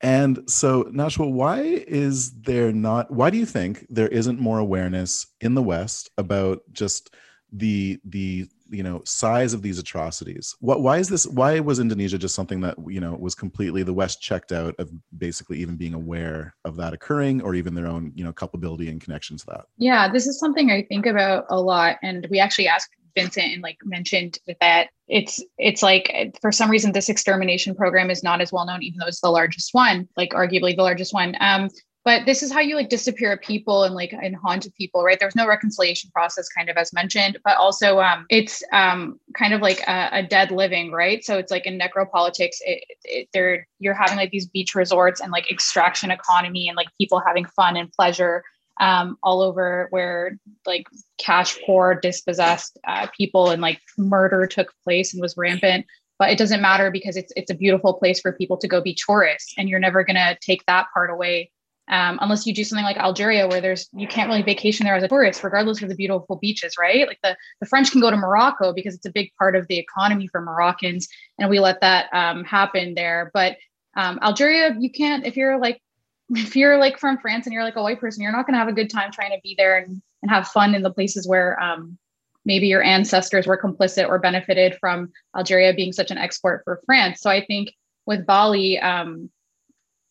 [0.00, 5.26] And so nashwa why is there not why do you think there isn't more awareness
[5.40, 7.14] in the west about just
[7.52, 10.54] the the you know size of these atrocities.
[10.60, 13.92] What why is this why was indonesia just something that you know was completely the
[13.92, 18.12] west checked out of basically even being aware of that occurring or even their own
[18.14, 19.66] you know culpability and connection to that?
[19.76, 23.62] Yeah this is something i think about a lot and we actually asked vincent and
[23.62, 28.52] like mentioned that it's it's like for some reason this extermination program is not as
[28.52, 31.36] well known even though it's the largest one like arguably the largest one.
[31.40, 31.68] Um
[32.04, 35.18] but this is how you like disappear people and like and haunt people right?
[35.18, 39.60] There's no reconciliation process kind of as mentioned but also um it's um kind of
[39.60, 41.24] like a, a dead living right?
[41.24, 45.32] So it's like in necropolitics it, it, they're you're having like these beach resorts and
[45.32, 48.44] like extraction economy and like people having fun and pleasure
[48.80, 50.86] um, all over where like
[51.18, 55.86] cash poor dispossessed uh, people and like murder took place and was rampant.
[56.18, 58.94] But it doesn't matter because it's it's a beautiful place for people to go be
[58.94, 61.50] tourists and you're never going to take that part away
[61.88, 65.02] um, unless you do something like Algeria, where there's you can't really vacation there as
[65.02, 67.06] a tourist, regardless of the beautiful beaches, right?
[67.06, 69.78] Like the the French can go to Morocco because it's a big part of the
[69.78, 73.30] economy for Moroccans, and we let that um, happen there.
[73.34, 73.58] But
[73.96, 75.80] um, Algeria, you can't if you're like
[76.30, 78.58] if you're like from France and you're like a white person, you're not going to
[78.58, 81.28] have a good time trying to be there and, and have fun in the places
[81.28, 81.98] where um,
[82.44, 87.20] maybe your ancestors were complicit or benefited from Algeria being such an export for France.
[87.20, 87.74] So I think
[88.06, 89.30] with Bali, um,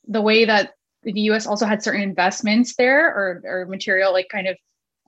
[0.08, 4.48] the way that the US also had certain investments there or, or material, like kind
[4.48, 4.58] of,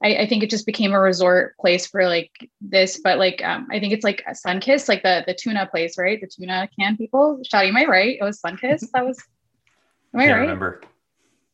[0.03, 2.31] I, I think it just became a resort place for like
[2.61, 5.97] this, but like, um, I think it's like a Sunkist, like the, the tuna place,
[5.97, 6.19] right?
[6.19, 7.41] The tuna can people.
[7.51, 8.17] Shaadie, am I right?
[8.19, 8.91] It was Sunkist.
[8.93, 9.17] That was,
[10.13, 10.39] am I, I right?
[10.41, 10.81] remember.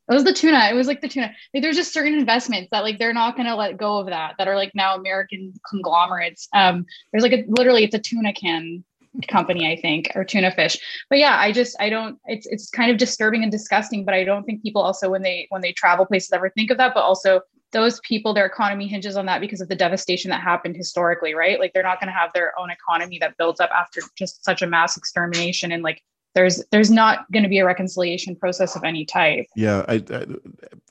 [0.09, 0.67] It was the tuna.
[0.69, 1.31] It was like the tuna.
[1.53, 4.47] Like there's just certain investments that like they're not gonna let go of that that
[4.49, 6.49] are like now American conglomerates.
[6.53, 8.83] Um, there's like a literally it's a tuna can
[9.27, 10.77] company, I think, or tuna fish.
[11.09, 12.19] But yeah, I just I don't.
[12.25, 14.05] It's it's kind of disturbing and disgusting.
[14.05, 16.77] But I don't think people also when they when they travel places ever think of
[16.77, 16.93] that.
[16.93, 20.75] But also those people, their economy hinges on that because of the devastation that happened
[20.75, 21.59] historically, right?
[21.59, 24.61] Like they're not going to have their own economy that builds up after just such
[24.61, 26.01] a mass extermination and like
[26.33, 30.25] there's there's not going to be a reconciliation process of any type yeah I, I,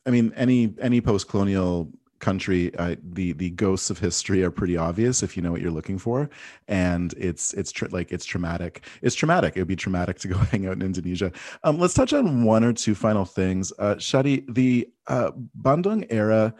[0.06, 5.22] I mean any any post-colonial country uh, the the ghosts of history are pretty obvious
[5.22, 6.30] if you know what you're looking for.
[6.68, 8.85] And it's it's like it's traumatic.
[9.02, 9.56] It's traumatic.
[9.56, 11.33] It would be traumatic to go hang out in indonesia.
[11.64, 13.72] Um, let's touch on one or two final things.
[13.78, 16.54] Uh, shaadie the uh, bandung era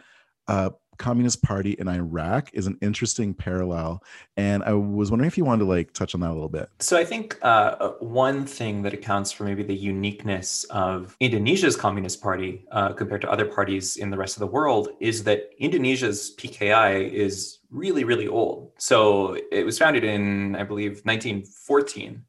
[0.47, 0.71] uh,
[1.01, 4.03] Communist Party in Iraq is an interesting parallel,
[4.37, 6.69] and I was wondering if you wanted to like touch on that a little bit.
[6.79, 11.75] So I think uh, uh, one thing that accounts for maybe the uniqueness of Indonesia's
[11.75, 15.49] Communist Party uh, compared to other parties in the rest of the world is that
[15.57, 18.71] Indonesia's PKI is really really old.
[18.77, 22.23] So it was founded in I believe 1914.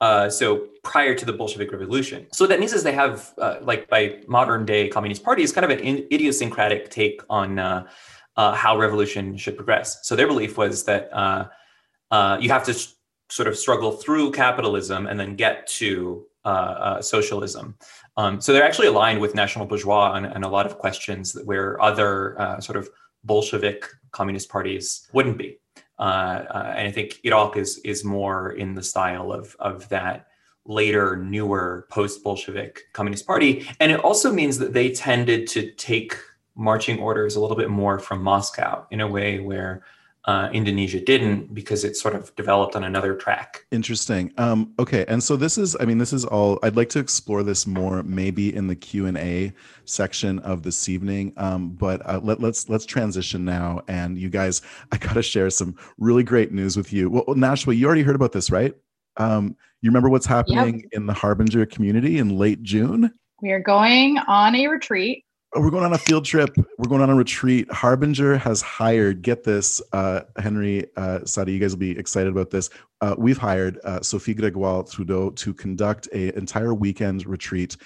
[0.00, 2.26] Uh, so prior to the Bolshevik Revolution.
[2.32, 5.64] So what that means is they have, uh, like by modern day communist parties, kind
[5.64, 7.86] of an idiosyncratic take on uh,
[8.36, 10.00] uh, how revolution should progress.
[10.04, 11.48] So their belief was that uh,
[12.40, 12.92] you have to sh-
[13.28, 16.26] sort of struggle through capitalism and then get to
[17.00, 17.76] socialism.
[18.16, 21.80] Um, so they're actually aligned with National Bourgeois on, on a lot of questions where
[21.82, 22.88] other sort of
[23.24, 25.58] Bolshevik communist parties wouldn't be.
[26.00, 30.28] Uh, uh, and I think Iraq is is more in the style of of that
[30.64, 36.16] later, newer post-Bolshevik Communist Party, and it also means that they tended to take
[36.54, 39.82] marching orders a little bit more from Moscow in a way where
[40.26, 43.64] uh, Indonesia didn't because it sort of developed on another track.
[43.70, 44.32] Interesting.
[44.36, 46.58] Um, okay, and so this is, I mean, this is all.
[46.62, 49.52] I'd like to explore this more, maybe in the Q and A
[49.86, 51.32] section of this evening.
[51.38, 53.80] Um, but uh, let, let's let's transition now.
[53.88, 54.60] And you guys,
[54.92, 57.08] I got to share some really great news with you.
[57.08, 58.74] Well, Nashwa, you already heard about this, right?
[59.16, 60.88] Um, you remember what's happening yep.
[60.92, 63.12] in the Harbinger community in late June?
[63.40, 65.24] We are going on a retreat
[65.56, 66.54] We're going on a field trip.
[66.78, 67.68] We're going on a retreat.
[67.72, 72.50] Harbinger has hired, get this, uh, Henry, uh, Shaadie, you guys will be excited about
[72.50, 72.70] this.
[73.00, 77.76] Uh, we've hired uh, Sophie Gregoire Trudeau to conduct a entire weekend retreat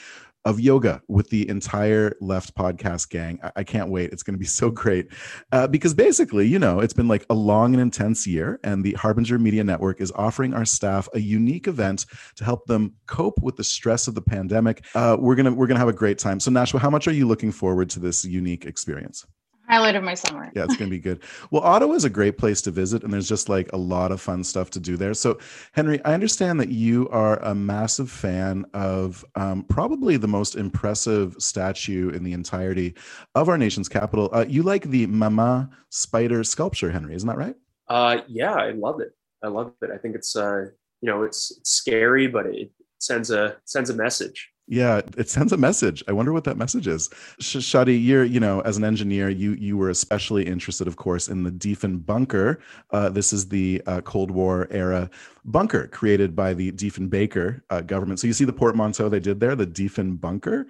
[0.45, 3.39] of yoga with the entire left podcast gang.
[3.43, 4.13] I, I can't wait.
[4.13, 5.09] It's going to be so great
[5.53, 8.93] uh, because basically, you know, it's been like a long and intense year, and the
[8.93, 13.57] Harbinger Media Network is offering our staff a unique event to help them cope with
[13.57, 14.85] the stress of the pandemic.
[14.95, 16.41] Uh, we're gonna we're gonna have a great time.
[16.41, 19.25] So, Nashwa, how much are you looking forward to this unique experience?
[19.69, 20.53] Highlight of my summer.
[20.55, 21.23] yeah, it's going to be good.
[21.51, 24.21] Well, Ottawa is a great place to visit, and there's just like a lot of
[24.21, 25.15] fun stuff to do there.
[25.15, 25.39] So,
[25.73, 31.37] Henry, I understand that you are a massive fan of um, probably the most impressive
[31.39, 32.95] statue in the entirety
[33.35, 34.29] of our nation's capital.
[34.33, 37.57] Uh, you like the Maman spider sculpture, Henry, isn't that right?
[37.89, 39.13] Uh, yeah, I love it.
[39.43, 39.91] I love it.
[39.91, 40.67] I think it's uh,
[41.01, 44.51] you know, it's, it's scary, but it sends a sends a message.
[44.67, 46.03] Yeah, it sends a message.
[46.09, 47.11] I wonder what that message is.
[47.39, 51.43] Shaadie, you're, you know, as an engineer, you you were especially interested, of course, in
[51.43, 52.59] the Diefenbunker.
[52.91, 55.11] Uh, this is the uh, Cold War era
[55.45, 58.21] bunker created by the Diefenbaker uh, government.
[58.21, 60.65] So you see the portmanteau they did there, the Diefenbunker,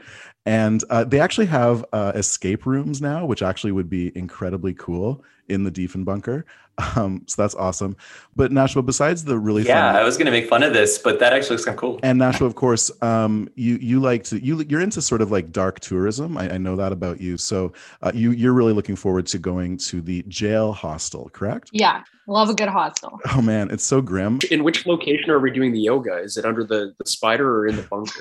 [0.45, 5.23] and uh, they actually have uh, escape rooms now, which actually would be incredibly cool
[5.49, 6.45] in the Diefenbunker.
[6.97, 7.97] Um, so that's awesome.
[8.35, 10.99] But Nashwa, besides the really yeah, fun, I was going to make fun of this,
[10.99, 12.01] but that actually looks kind of cool.
[12.03, 15.53] and Nashwa, of course, um, you you like to you you're into sort of like
[15.53, 16.37] dark tourism.
[16.37, 17.37] I, I know that about you.
[17.37, 21.71] So uh, you you're really looking forward to going to the jail hostel, correct?
[21.73, 23.21] Yeah, love a good hostel.
[23.37, 24.41] Oh man, it's so grim.
[24.51, 26.19] In which location are we doing the yoga?
[26.19, 28.21] Is it under the, the spider or in the bunker?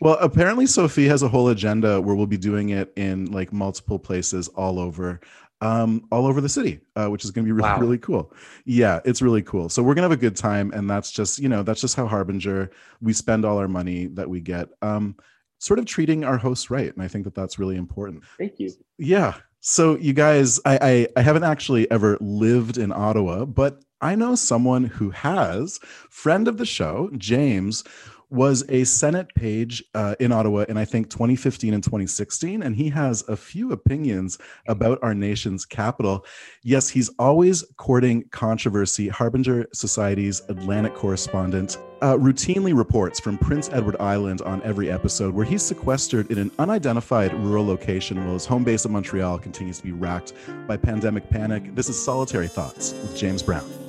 [0.00, 3.98] Well, apparently Sophie has a whole agenda where we'll be doing it in like multiple
[3.98, 5.20] places all over
[5.62, 7.78] um, all over the city, uh, which is going to be really, Wow.
[7.80, 8.32] really cool.
[8.66, 9.68] Yeah, it's really cool.
[9.68, 10.72] So we're going to have a good time.
[10.74, 12.70] And that's just, you know, that's just how Harbinger,
[13.00, 15.16] we spend all our money that we get, um,
[15.58, 16.92] sort of treating our hosts right.
[16.92, 18.24] And I think that that's really important.
[18.36, 18.70] Thank you.
[18.98, 19.34] Yeah.
[19.60, 24.34] So you guys, I, I I haven't actually ever lived in Ottawa, but I know
[24.34, 25.78] someone who has.
[26.10, 27.84] Friend of the show, James,
[28.32, 32.88] was a Senate page uh, in Ottawa in I think 2015 and 2016, and he
[32.88, 36.24] has a few opinions about our nation's capital.
[36.62, 39.08] Yes, he's always courting controversy.
[39.08, 45.44] Harbinger Society's Atlantic correspondent uh, routinely reports from Prince Edward Island on every episode, where
[45.44, 49.84] he's sequestered in an unidentified rural location while his home base of Montreal continues to
[49.84, 50.32] be racked
[50.66, 51.74] by pandemic panic.
[51.74, 53.81] This is Solitary Thoughts with James Brown.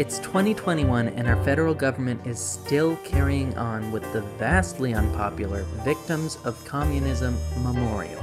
[0.00, 6.38] It's 2021, and our federal government is still carrying on with the vastly unpopular Victims
[6.46, 8.22] of Communism Memorial.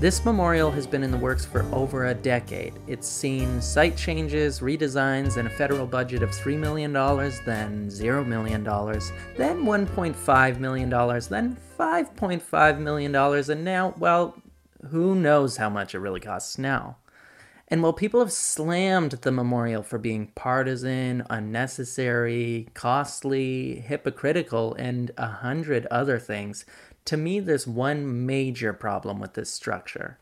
[0.00, 2.72] This memorial has been in the works for over a decade.
[2.86, 8.64] It's seen site changes, redesigns, and a federal budget of $3 million, then $0 million,
[8.64, 14.42] then $1.5 million, then $5.5 million, and now, well,
[14.88, 16.96] who knows how much it really costs now.
[17.74, 25.26] And while people have slammed the memorial for being partisan, unnecessary, costly, hypocritical, and a
[25.26, 26.64] hundred other things,
[27.06, 30.20] to me there's one major problem with this structure.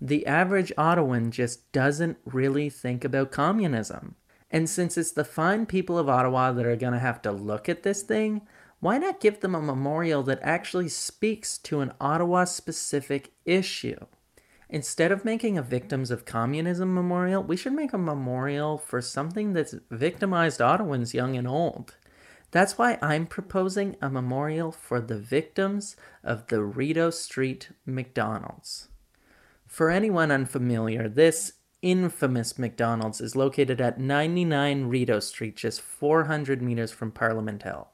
[0.00, 4.16] The average Ottawan just doesn't really think about communism.
[4.50, 7.68] And since it's the fine people of Ottawa that are going to have to look
[7.68, 8.42] at this thing,
[8.80, 14.04] why not give them a memorial that actually speaks to an Ottawa specific issue?
[14.70, 19.54] Instead of making a Victims of Communism memorial, we should make a memorial for something
[19.54, 21.96] that's victimized Ottawans young and old.
[22.50, 28.88] That's why I'm proposing a memorial for the victims of the Rideau Street McDonald's.
[29.66, 36.90] For anyone unfamiliar, this infamous McDonald's is located at 99 Rideau Street, just 400 meters
[36.90, 37.88] from Parliament Hill.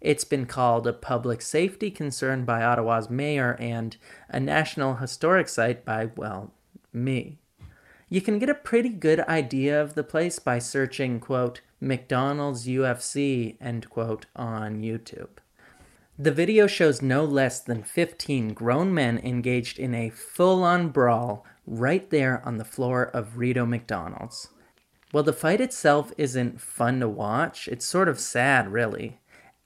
[0.00, 3.96] It's been called a public safety concern by Ottawa's mayor and
[4.28, 6.52] a national historic site by, well,
[6.92, 7.38] me.
[8.08, 13.56] You can get a pretty good idea of the place by searching, quote, McDonald's UFC,
[13.60, 15.38] end quote, on YouTube.
[16.18, 21.44] The video shows no less than 15 grown men engaged in a full on brawl
[21.66, 24.48] right there on the floor of Rideau McDonald's.
[25.10, 29.18] While the fight itself isn't fun to watch, it's sort of sad, really.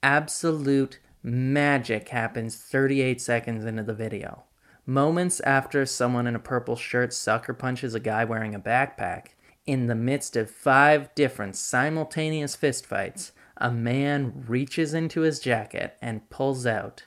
[0.03, 4.45] Absolute magic happens 38 seconds into the video.
[4.83, 9.27] Moments after someone in a purple shirt sucker punches a guy wearing a backpack,
[9.67, 16.27] in the midst of five different simultaneous fistfights, a man reaches into his jacket and
[16.31, 17.03] pulls out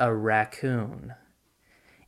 [0.00, 1.14] a raccoon.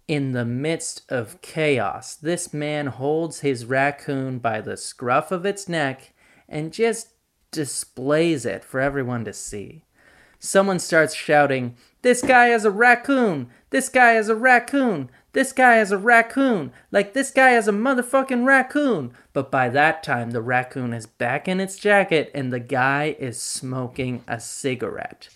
[0.06, 5.68] In the midst of chaos, this man holds his raccoon by the scruff of its
[5.68, 6.14] neck
[6.48, 7.08] and just
[7.50, 9.84] displays it for everyone to see.
[10.38, 13.50] Someone starts shouting, This guy is a raccoon!
[13.70, 15.10] This guy is a raccoon!
[15.32, 16.72] This guy is a raccoon.
[16.90, 19.12] Like, this guy is a motherfucking raccoon.
[19.32, 23.40] But by that time, the raccoon is back in its jacket and the guy is
[23.40, 25.28] smoking a cigarette.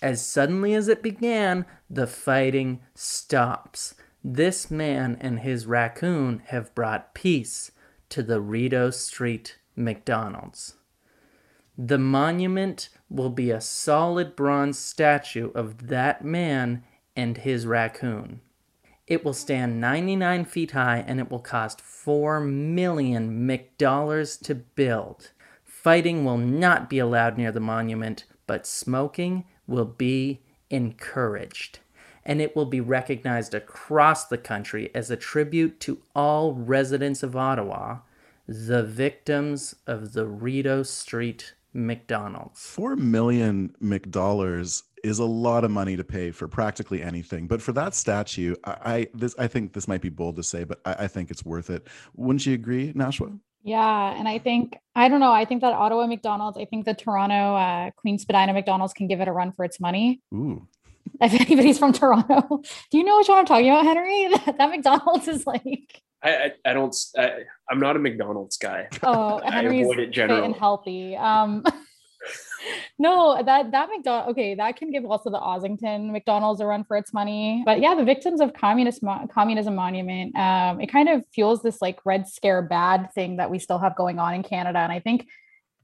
[0.00, 3.94] As suddenly as it began, the fighting stops.
[4.22, 7.70] This man and his raccoon have brought peace
[8.08, 10.74] to the Rideau Street McDonald's.
[11.76, 16.82] The monument will be a solid bronze statue of that man
[17.16, 18.40] and his raccoon.
[19.06, 25.30] It will stand 99 feet high and it will cost 4 million McDollars to build.
[25.64, 30.40] Fighting will not be allowed near the monument, but smoking will be
[30.70, 31.80] encouraged.
[32.24, 37.36] And it will be recognized across the country as a tribute to all residents of
[37.36, 37.98] Ottawa,
[38.48, 42.66] the victims of the Rideau Street McDonald's.
[42.66, 47.46] Four million McDollars is a lot of money to pay for practically anything.
[47.46, 50.64] But for that statue, I, I this I think this might be bold to say,
[50.64, 51.86] but I, I think it's worth it.
[52.14, 53.38] Wouldn't you agree, Nashwa?
[53.62, 55.32] Yeah, and I think I don't know.
[55.32, 59.20] I think that Ottawa McDonald's, I think the Toronto uh, Queen Spadina McDonald's can give
[59.20, 60.20] it a run for its money.
[60.32, 60.66] Ooh.
[61.20, 64.28] If anybody's from Toronto, do you know which one I'm talking about, Henry?
[64.46, 66.02] That, that McDonald's is like.
[66.24, 66.96] I, I, I don't.
[67.18, 67.30] I,
[67.70, 68.88] I'm not a McDonald's guy.
[69.02, 70.44] Oh, I Henry's avoid it fit generally.
[70.46, 71.16] and healthy.
[71.16, 71.62] Um,
[72.98, 74.30] no, that that McDonald.
[74.30, 77.62] Okay, that can give also the Ossington McDonald's a run for its money.
[77.66, 80.34] But yeah, the victims of communist mo- communism monument.
[80.34, 83.94] Um, it kind of fuels this like Red Scare bad thing that we still have
[83.94, 85.28] going on in Canada, and I think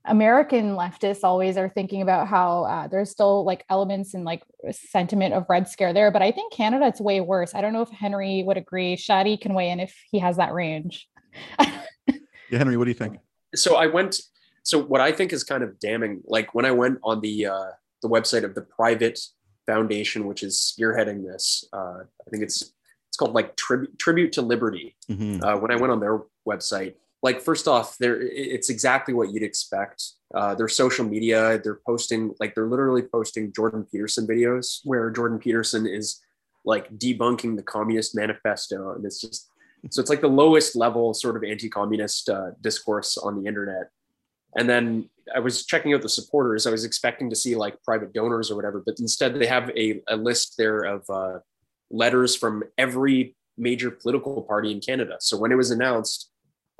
[0.07, 5.35] American leftists always are thinking about how uh, there's still like elements and like sentiment
[5.35, 7.55] of Red Scare there, but I think Canada it's way worse.
[7.55, 8.97] I don't know if Henry would agree.
[8.97, 11.07] Shaadie can weigh in if he has that range.
[11.59, 13.19] Yeah, Henry, what do you think?
[13.55, 14.21] so I went.
[14.65, 17.71] So what I think is kind of damning, like when I went on the uh,
[18.03, 19.21] the website of the private
[19.67, 22.73] foundation, which is spearheading this, uh, I think it's
[23.09, 24.97] it's called like tribute tribute to liberty.
[25.09, 25.43] Mhm.
[25.43, 29.43] Uh, when I went on their website, like first off, there it's exactly what you'd
[29.43, 30.03] expect.
[30.35, 35.39] Uh, their social media, they're posting like they're literally posting Jordan Peterson videos where Jordan
[35.39, 36.21] Peterson is
[36.65, 39.49] like debunking the Communist Manifesto, and it's just
[39.91, 43.91] so it's like the lowest level sort of anti-communist uh, discourse on the internet.
[44.57, 46.67] And then I was checking out the supporters.
[46.67, 50.03] I was expecting to see like private donors or whatever, but instead they have a,
[50.09, 51.39] a list there of uh,
[51.91, 55.17] letters from every major political party in Canada.
[55.21, 56.30] So when it was announced,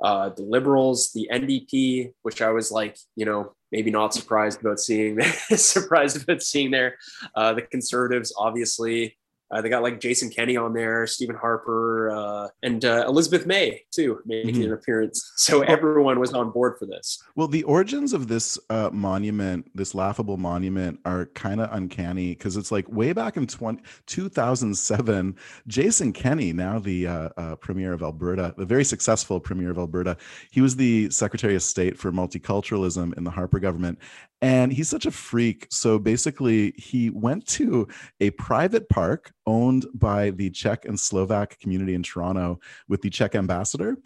[0.03, 4.79] uh, the Liberals, the NDP, which I was like, you know, maybe not surprised about
[4.79, 5.21] seeing,
[5.55, 6.97] surprised about seeing there,
[7.35, 9.17] uh, the Conservatives, obviously.
[9.51, 13.83] Uh, they got like Jason Kenney on there, Stephen Harper, uh, and uh, Elizabeth May
[13.91, 14.65] too making Mhm.
[14.67, 15.31] an appearance.
[15.35, 17.21] So everyone was on board for this.
[17.35, 22.55] Well, the origins of this uh, monument, this laughable monument, are kind of uncanny because
[22.57, 25.35] it's like way back in 20, 2007,
[25.67, 30.15] Jason Kenney, now the uh, uh, Premier of Alberta, the very successful Premier of Alberta,
[30.51, 33.99] he was the Secretary of State for Multiculturalism in the Harper government.
[34.43, 35.67] And he's such a freak.
[35.69, 37.87] So basically, he went to
[38.19, 43.35] a private park owned by the Czech and Slovak community in Toronto with the Czech
[43.35, 43.97] ambassador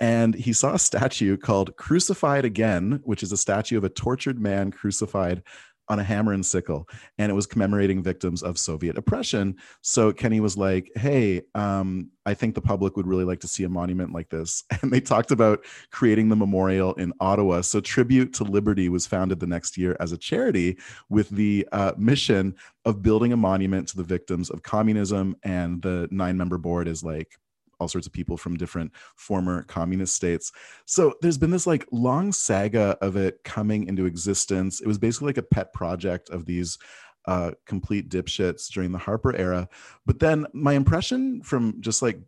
[0.00, 4.40] and he saw a statue called Crucified Again, which is a statue of a tortured
[4.40, 5.42] man crucified
[5.88, 9.56] on a hammer and sickle, and it was commemorating victims of Soviet oppression.
[9.82, 13.64] So Kenney was like, "Hey, um, I think the public would really like to see
[13.64, 17.60] a monument like this," and they talked about creating the memorial in Ottawa.
[17.60, 20.78] So Tribute to Liberty was founded the next year as a charity
[21.08, 22.54] with the uh, mission
[22.84, 27.38] of building a monument to the victims of communism, and the nine-member board is like
[27.80, 30.52] all sorts of people from different former communist states.
[30.86, 34.80] So there's been this like long saga of it coming into existence.
[34.80, 36.78] It was basically like a pet project of these
[37.26, 39.68] uh, complete dipshits during the Harper era.
[40.06, 42.20] But then my impression from just like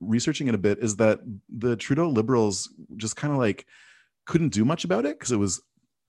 [0.00, 3.66] researching it a bit is that the Trudeau liberals just kind of like
[4.26, 5.62] couldn't do much about it because it was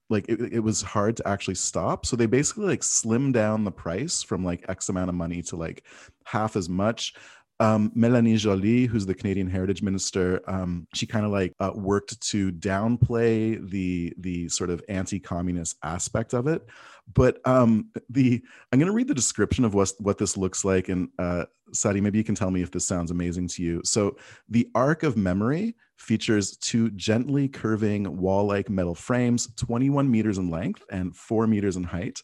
[0.10, 3.72] like it, it was hard to actually stop so they basically like slimmed down the
[3.72, 5.84] price from like x amount of money to like
[6.26, 7.14] half as much
[7.60, 12.20] um, Melanie Joly, who's the Canadian Heritage Minister, um, she kind of like uh, worked
[12.30, 16.66] to downplay the the sort of anti-communist aspect of it.
[17.14, 18.42] But um, the
[18.72, 22.02] I'm going to read the description of what what this looks like, and uh, Shaadie,
[22.02, 23.82] maybe you can tell me if this sounds amazing to you.
[23.84, 24.18] So
[24.50, 30.84] the Arc of Memory features two gently curving wall-like metal frames, 21 meters in length
[30.92, 32.22] and four meters in height.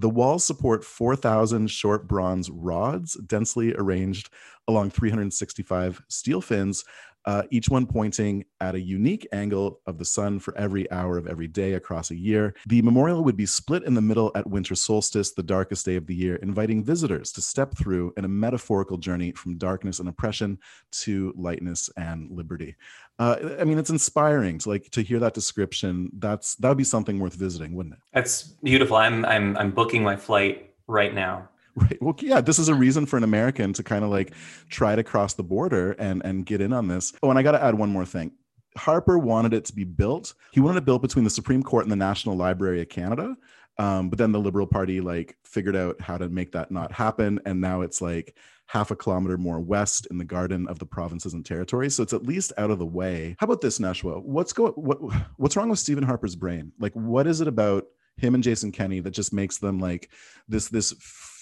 [0.00, 4.30] The walls support 4,000 short bronze rods densely arranged
[4.66, 6.86] along 365 steel fins.
[7.26, 11.26] Uh, each one pointing at a unique angle of the sun for every hour of
[11.26, 12.54] every day across a year.
[12.66, 16.06] The memorial would be split in the middle at winter solstice, the darkest day of
[16.06, 20.58] the year, inviting visitors to step through in a metaphorical journey from darkness and oppression
[20.92, 22.74] to lightness and liberty.
[23.18, 26.10] Uh, I mean, it's inspiring to like to hear that description.
[26.14, 28.00] That's that would be something worth visiting, wouldn't it?
[28.14, 28.96] That's beautiful.
[28.96, 31.49] I'm I'm I'm booking my flight right now.
[31.76, 31.98] Right.
[32.00, 34.32] Well, yeah, this is a reason for an American to kind of like
[34.68, 37.12] try to cross the border and and get in on this.
[37.22, 38.32] Oh, and I got to add one more thing.
[38.76, 40.34] Harper wanted it to be built.
[40.52, 43.36] He wanted it built between the Supreme Court and the National Library of Canada.
[43.78, 47.40] Um, but then the Liberal Party like figured out how to make that not happen,
[47.46, 51.34] and now it's like half a kilometer more west in the garden of the provinces
[51.34, 51.96] and territories.
[51.96, 53.34] So it's at least out of the way.
[53.40, 54.22] How about this, Nashwa?
[54.22, 54.98] What's going what
[55.36, 56.72] what's wrong with Stephen Harper's brain?
[56.78, 57.84] Like, what is it about
[58.16, 60.10] him and Jason Kenney that just makes them like
[60.46, 60.92] this this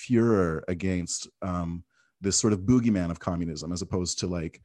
[0.08, 1.84] furor against um,
[2.20, 4.60] this sort of boogeyman of communism as opposed to like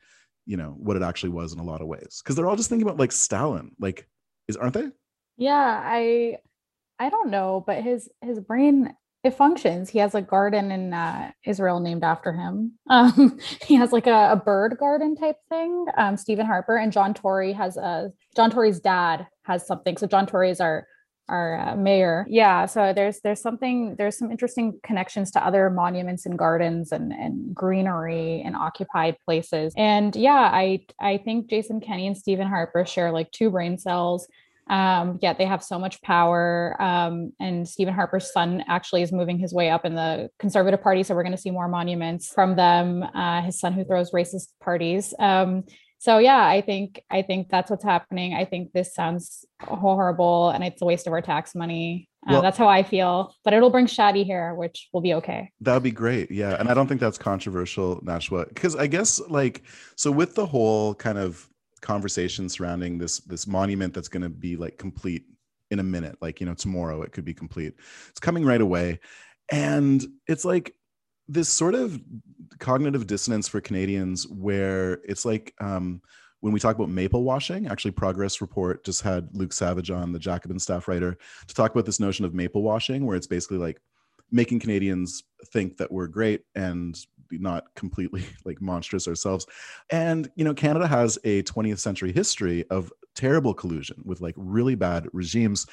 [0.46, 2.22] you know what it actually was in a lot of ways.
[2.24, 3.72] Because they're all just thinking about like Stalin.
[3.80, 4.08] Like
[4.48, 4.90] is aren't they?
[5.38, 6.38] Yeah I
[7.00, 9.90] I don't know but his his brain it functions.
[9.90, 12.74] He has a garden in uh, Israel named after him.
[12.90, 17.14] Um, he has like a, a, bird garden type thing um, Stephen Harper and John
[17.14, 19.96] Tory has a John Tory's dad has something.
[19.96, 20.88] So John Tory is our
[21.30, 22.26] our uh, mayor.
[22.30, 27.12] Yeah, so there's there's something there's some interesting connections to other monuments and gardens and
[27.14, 29.74] and greenery and occupied places.
[29.78, 34.28] And yeah, I I think Jason Kenney and Stephen Harper share like two brain cells.
[34.70, 36.76] Um, yet they have so much power.
[36.82, 41.04] Um, and Stephen Harper's son actually is moving his way up in the Conservative Party,
[41.04, 43.04] so we're going to see more monuments from them.
[43.04, 45.14] Uh, his son who throws racist parties.
[45.20, 45.66] Um,
[46.04, 48.34] so yeah i think i think that's what's happening.
[48.34, 52.10] I think this sounds horrible and it's a waste of our tax money.
[52.28, 55.50] Uh, well, that's how i feel but it'll bring shaadie here which will be okay.
[55.62, 59.22] That would be great yeah and i don't think that's controversial nashwa because i guess
[59.30, 59.64] like
[59.96, 61.50] so with the whole kind of
[61.82, 65.24] conversation surrounding this this monument that's going to be like complete
[65.72, 67.74] in a minute like you know tomorrow it could be complete
[68.10, 69.00] it's coming right away
[69.52, 70.76] and it's like
[71.28, 72.00] this sort of
[72.64, 76.02] cognitive dissonance for Canadians where it's like um,
[76.40, 80.20] when we talk about maple washing, actually, Progress Report just had Luke Savage on, the
[80.20, 83.82] Jacobin staff writer, to talk about this notion of maple washing, where it's basically like
[84.32, 86.98] making Canadians think that we're great and
[87.32, 89.46] not completely like monstrous ourselves.
[89.92, 94.76] And, you know, Canada has a 20th century history of terrible collusion with like really
[94.76, 95.68] bad regimes.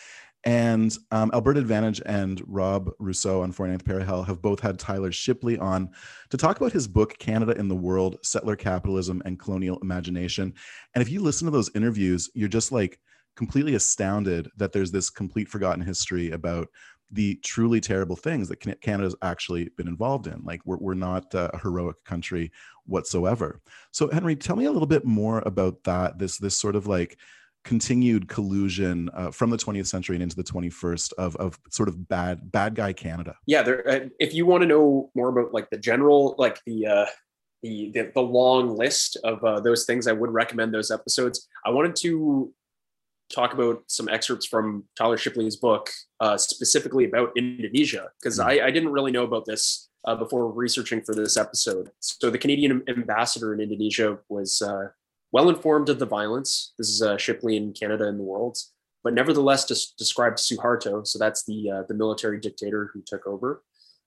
[0.45, 5.59] And um, Alberta Advantage and Rob Rousseau on 49th Parallel have both had Tyler Shipley
[5.59, 5.91] on
[6.31, 10.55] to talk about his book, Canada in the World Settler Capitalism and Colonial Imagination.
[10.95, 12.99] And if you listen to those interviews, you're just like
[13.37, 16.69] completely astounded that there's this complete forgotten history about
[17.13, 20.41] the truly terrible things that Canada's actually been involved in.
[20.45, 22.53] Like, we're, we're not a heroic country
[22.87, 23.61] whatsoever.
[23.91, 26.19] So, Henry, tell me a little bit more about that.
[26.19, 27.19] This, this sort of like,
[27.65, 32.09] continued collusion uh, from the 20th century and into the 21st of, of sort of
[32.09, 33.37] bad bad guy Canada.
[33.47, 33.89] Yeah, there.
[33.89, 37.07] Uh, if you want to know more about like the general, like the uh,
[37.63, 41.47] the, the the long list of uh, those things, I would recommend those episodes.
[41.65, 42.53] I wanted to
[43.33, 48.49] talk about some excerpts from Tyler Shipley's book, uh, specifically about Indonesia, because mm-hmm.
[48.49, 49.87] I, I didn't really know about this.
[50.07, 51.91] Uh, before researching for this episode.
[52.01, 54.89] So, the Canadian ambassador in Indonesia was uh,
[55.33, 56.73] well informed of the violence.
[56.79, 58.59] This is uh, Shipley in Canada and the world,
[59.05, 63.63] but nevertheless des- described Suharto, so that's the uh, the military dictator who took over,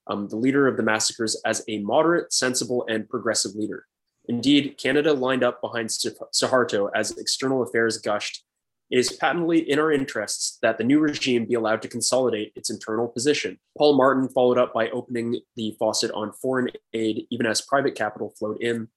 [0.07, 3.86] um, the leader of the massacres, as a moderate, sensible, and progressive leader.
[4.28, 8.43] Indeed, Canada lined up behind Suharto as external affairs gushed.
[8.89, 12.69] It is patently in our interests that the new regime be allowed to consolidate its
[12.69, 13.59] internal position.
[13.78, 18.34] Paul Martin followed up by opening the faucet on foreign aid, even as private capital
[18.38, 18.88] flowed in.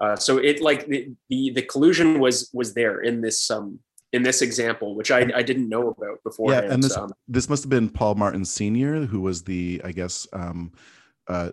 [0.00, 3.80] Uh, so it like the, the, the collusion was was there in this um
[4.12, 6.52] in this example, which I, I didn't know about before.
[6.52, 9.92] Yeah, and this um, this must have been Paul Martin Senior, who was the I
[9.92, 10.72] guess um,
[11.26, 11.50] uh,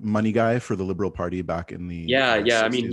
[0.00, 2.62] money guy for the Liberal Party back in the yeah yeah.
[2.62, 2.64] 60s.
[2.64, 2.92] I mean,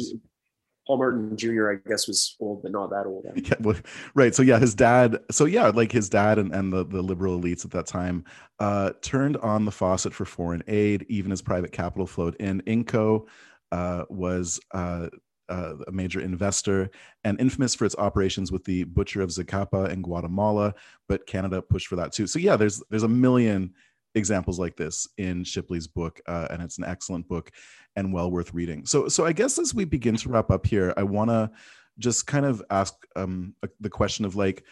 [0.85, 1.71] Paul Martin Jr.
[1.71, 3.25] I guess was old, but not that old.
[3.35, 3.77] Yeah, well,
[4.15, 4.35] right.
[4.35, 5.19] So yeah, his dad.
[5.31, 8.25] So yeah, like his dad and, and the, the liberal elites at that time
[8.59, 12.61] uh, turned on the faucet for foreign aid, even as private capital flowed in.
[12.63, 13.27] Inco
[13.73, 15.07] uh, was uh,
[15.49, 16.91] uh, a major investor
[17.23, 20.75] and infamous for its operations with the butcher of Zacapa in Guatemala,
[21.09, 22.27] but Canada pushed for that too.
[22.27, 23.73] So yeah, there's there's a million
[24.15, 27.51] examples like this in Shipley's book, uh, and it's an excellent book
[27.95, 28.85] and well worth reading.
[28.85, 31.49] So so I guess as we begin to wrap up here, I want to
[31.97, 34.63] just kind of ask um, the question of like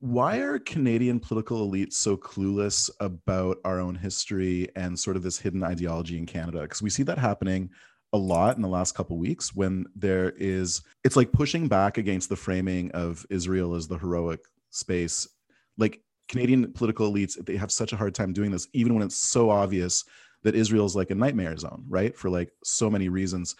[0.00, 5.38] why are Canadian political elites so clueless about our own history and sort of this
[5.38, 6.62] hidden ideology in Canada?
[6.62, 7.70] Because we see that happening
[8.12, 12.28] a lot in the last couple weeks when there is it's like pushing back against
[12.28, 14.40] the framing of Israel as the heroic
[14.70, 15.28] space.
[15.76, 19.16] Like Canadian political elites, they have such a hard time doing this, even when it's
[19.16, 20.04] so obvious
[20.42, 22.16] that Israel is like a nightmare zone, right?
[22.16, 23.56] For like so many reasons.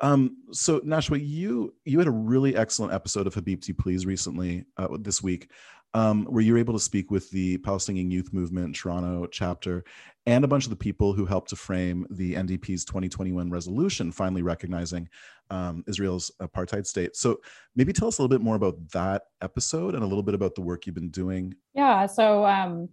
[0.00, 4.88] Um, so Nashwa, you you had a really excellent episode of Habibti Please recently uh,
[4.98, 5.50] this week,
[5.94, 9.84] um, where you were able to speak with the Palestinian Youth Movement Toronto chapter
[10.26, 14.42] and a bunch of the people who helped to frame the NDP's 2021 resolution, finally
[14.42, 15.08] recognizing
[15.50, 17.16] um, Israel's apartheid state.
[17.16, 17.40] So
[17.74, 20.54] maybe tell us a little bit more about that episode and a little bit about
[20.54, 21.54] the work you've been doing.
[21.74, 22.06] Yeah.
[22.06, 22.44] So.
[22.46, 22.88] Um,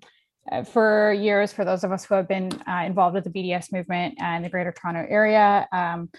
[0.50, 3.74] uh, for years, for those of us who have been uh, involved with the BDS
[3.74, 6.10] movement in the Greater Toronto Area, um,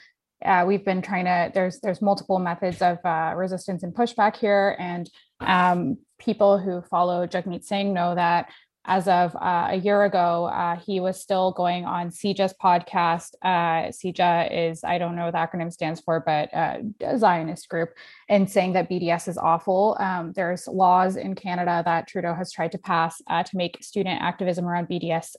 [0.44, 4.76] uh, we've been trying to there's there's multiple methods of uh, resistance and pushback here.
[4.78, 5.10] And
[5.40, 8.50] um, people who follow jagmeet singh know that
[8.84, 13.34] as of uh, a year ago uh, he was still going on CIJA's podcast.
[13.42, 17.68] Uh, CIJA is i don't know what the acronym stands for but uh, a zionist
[17.68, 17.90] group
[18.28, 19.96] and saying that bds is awful.
[19.98, 24.22] Um, there's laws in canada that trudeau has tried to pass uh, to make student
[24.22, 25.34] activism around bds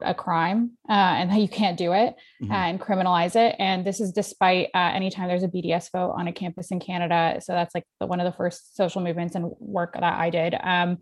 [0.00, 2.52] a crime uh, and that you can't do it mm-hmm.
[2.52, 3.56] uh, and criminalize it.
[3.58, 7.40] And this is despite uh, anytime there's a BDS vote on a campus in Canada.
[7.40, 10.54] So that's like the, one of the first social movements and work that I did.
[10.62, 10.98] Um,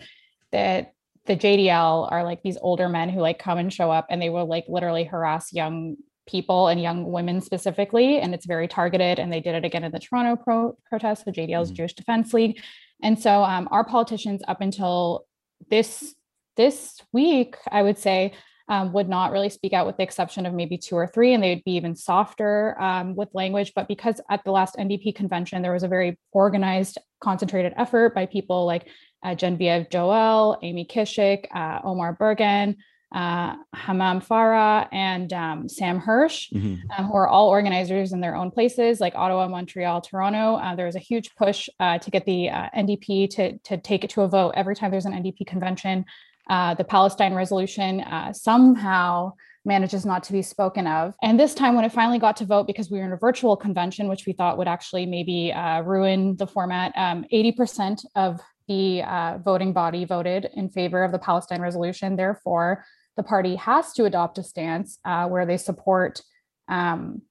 [0.53, 0.93] that
[1.27, 4.31] the JDL are like these older men who like come and show up and they
[4.31, 8.19] will like literally harass young people and young women specifically.
[8.19, 9.19] And it's very targeted.
[9.19, 11.77] And they did it again in the Toronto pro- protest, the JDL's mm-hmm.
[11.77, 12.61] Jewish Defense League.
[13.03, 15.27] And so um, our politicians up until
[15.71, 16.15] this
[16.57, 18.33] this week, I would say,
[18.69, 21.43] um, would not really speak out with the exception of maybe two or three, and
[21.43, 23.73] they would be even softer um, with language.
[23.75, 28.27] But because at the last NDP convention, there was a very organized, concentrated effort by
[28.27, 28.89] people like
[29.25, 32.77] uh, Genevieve Joel, Amy Kishik, uh, Omar Bergen,
[33.11, 36.91] uh, Hamam Farah, and um, Sam Hirsch, mm-hmm.
[36.97, 40.57] Um, who are all organizers in their own places, like Ottawa, Montreal, Toronto.
[40.57, 44.05] Uh, there was a huge push uh, to get the uh, NDP to, to take
[44.05, 46.05] it to a vote every time there's an NDP convention
[46.49, 49.33] uh, the Palestine resolution uh, somehow
[49.65, 51.15] manages not to be spoken of.
[51.23, 53.57] And this time, when it finally got to vote, because we were in a virtual
[53.57, 59.03] convention, which we thought would actually maybe uh, ruin the format, um, 80% of the
[59.03, 62.17] uh, voting body voted in favor of the Palestine resolution.
[62.17, 62.85] Therefore,
[63.17, 66.21] the party has to adopt a stance uh, where they support.
[66.69, 67.23] Um,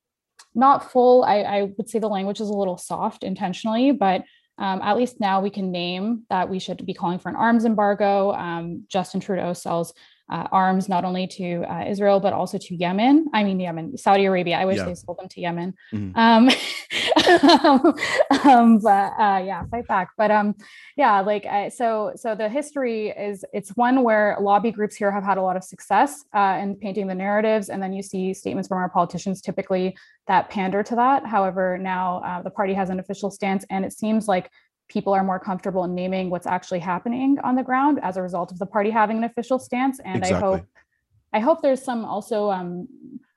[0.54, 4.24] not full, I, I would say the language is a little soft intentionally, but
[4.58, 7.66] um, at least now we can name that we should be calling for an arms
[7.66, 8.34] embargo.
[8.34, 9.94] Um, Justin Trudeau sells
[10.30, 13.28] uh, arms not only to uh, Israel but also to Yemen.
[13.34, 14.58] I mean Yemen, Saudi Arabia.
[14.58, 14.86] I wish yeah.
[14.86, 15.74] they sold them to Yemen.
[15.94, 16.18] Mm-hmm.
[16.18, 16.50] Um,
[18.46, 20.10] um, but uh, yeah, fight back.
[20.18, 20.56] But um,
[20.96, 22.14] yeah, like so.
[22.16, 25.64] So the history is it's one where lobby groups here have had a lot of
[25.64, 29.98] success uh, in painting the narratives, and then you see statements from our politicians typically
[30.28, 31.26] that pander to that.
[31.26, 34.52] However, now uh, the party has an official stance, and it seems like
[34.90, 38.52] people are more comfortable in naming what's actually happening on the ground as a result
[38.52, 40.00] of the party having an official stance.
[40.06, 40.36] And exactly.
[40.36, 40.66] I hope
[41.34, 42.88] I hope there's some also um,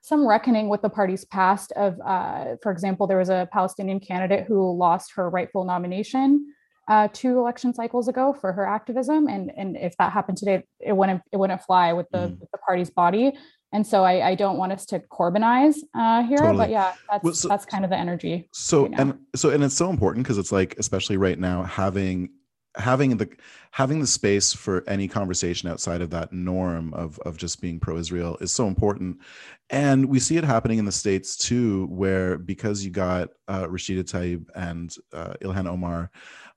[0.00, 4.46] some reckoning with the party's past of, uh, for example, there was a Palestinian candidate
[4.46, 6.54] who lost her rightful nomination
[6.88, 10.96] uh, two election cycles ago for her activism, and and if that happened today, it
[10.96, 12.40] wouldn't it wouldn't fly with the, mm.
[12.40, 13.32] with the party's body
[13.72, 16.56] and so I, I, don't want us to Corbynize uh, here, totally.
[16.56, 18.48] but yeah, that's well, so, that's kind of the energy.
[18.52, 22.30] So right and so and it's so important because it's like especially right now having
[22.76, 23.28] having the
[23.72, 28.36] having the space for any conversation outside of that norm of of just being pro-Israel
[28.40, 29.18] is so important,
[29.70, 34.02] and we see it happening in the states too, where because you got uh, Rashida
[34.02, 36.10] Tlaib and uh, Ilhan Omar.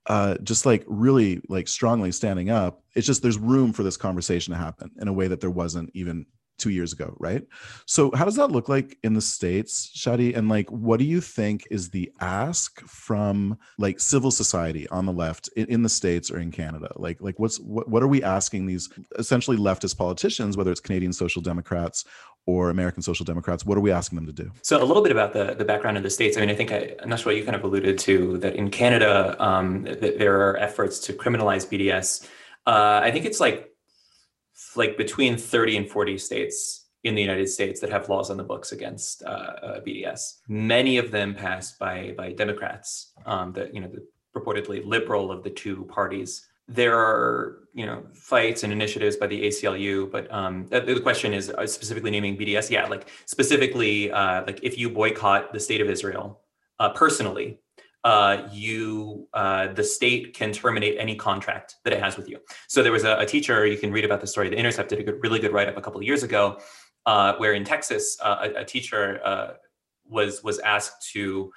[0.07, 4.51] Uh, just like really like strongly standing up it's just there's room for this conversation
[4.51, 6.25] to happen in a way that there wasn't even
[6.63, 7.43] two years ago, right?
[7.85, 10.35] So how does that look like in the states, Shaadie?
[10.35, 15.11] And like, what do you think is the ask from like civil society on the
[15.11, 16.89] left in, in the states or in Canada?
[16.95, 18.89] Like, like what's what, what are we asking these
[19.19, 22.05] essentially leftist politicians, whether it's Canadian Social Democrats
[22.45, 23.65] or American Social Democrats?
[23.65, 24.49] What are we asking them to do?
[24.61, 26.37] So a little bit about the the background in the states.
[26.37, 28.69] I mean, I think I'm not sure what you kind of alluded to that in
[28.69, 32.25] Canada um, that there are efforts to criminalize BDS.
[32.65, 33.72] Uh, I think it's like
[34.75, 38.43] like between 30 and 40 states in the United States that have laws on the
[38.43, 40.39] books against uh, uh, BDS.
[40.47, 44.05] Many of them passed by by Democrats, um, the you know the
[44.35, 46.47] purportedly liberal of the two parties.
[46.67, 51.49] There are you know fights and initiatives by the ACLU, but um, the question is
[51.49, 52.69] uh, specifically naming BDS.
[52.69, 56.39] Yeah, like specifically uh, like if you boycott the state of Israel
[56.79, 57.59] uh, personally,
[58.03, 62.39] uh, you uh, the state can terminate any contract that it has with you.
[62.67, 64.49] So there was a, a teacher you can read about the story.
[64.49, 66.59] The Intercept did a good, really good write up a couple of years ago,
[67.05, 69.53] uh, where in Texas, uh, a, a, teacher uh,
[70.05, 71.51] was was asked to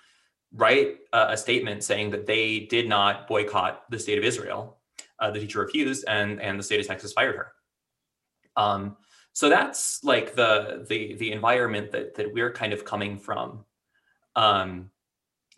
[0.53, 4.79] write a, statement saying that they did not boycott the state of Israel.
[5.19, 7.53] Uh, the teacher refused, and and the state of Texas fired her.
[8.57, 8.97] Um,
[9.33, 13.65] so that's like the the the environment that that we're kind of coming from.
[14.37, 14.91] Um,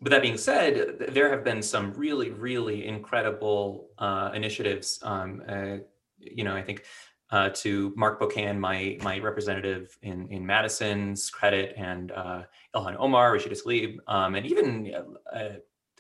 [0.01, 5.01] but that being said, there have been some really, really incredible uh, initiatives.
[5.03, 5.77] Um, uh,
[6.19, 6.85] you know, I think
[7.31, 12.43] uh, to Mark Pocan, my my representative in in Madison's credit, and uh,
[12.75, 14.93] Ilhan Omar, Rashida Tlaib, um, and even
[15.35, 15.49] uh,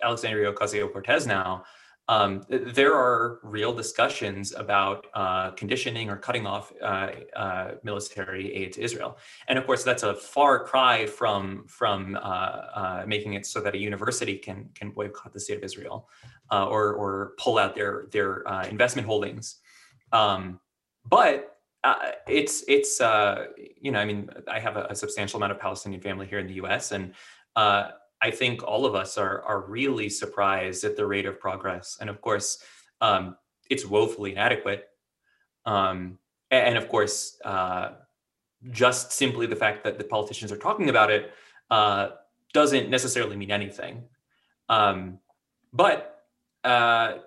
[0.02, 1.64] Alexandria Ocasio Cortez now
[2.08, 8.72] um, there are real discussions about uh, conditioning or cutting off uh, uh, military aid
[8.72, 13.44] to Israel, and of course that's a far cry from from uh, uh, making it
[13.44, 16.08] so that a university can can boycott the state of Israel
[16.50, 19.56] uh, or or pull out their their investment holdings.
[20.10, 20.60] Um,
[21.04, 21.58] but
[22.26, 23.00] it's it's
[23.80, 26.46] you know I mean I have a, a, substantial amount of Palestinian family here in
[26.46, 26.92] the U.S.
[26.92, 27.12] and
[28.20, 32.10] I think all of us are are really surprised at the rate of progress, and
[32.10, 32.62] of course,
[33.00, 33.36] um,
[33.70, 34.88] it's woefully inadequate.
[35.66, 36.18] Um,
[36.50, 37.90] and, of course, uh,
[38.70, 41.32] just simply the fact that the politicians are talking about it
[41.70, 42.10] uh,
[42.54, 44.04] doesn't necessarily mean anything.
[44.70, 45.18] Um,
[45.72, 46.24] but
[46.64, 47.18] uh,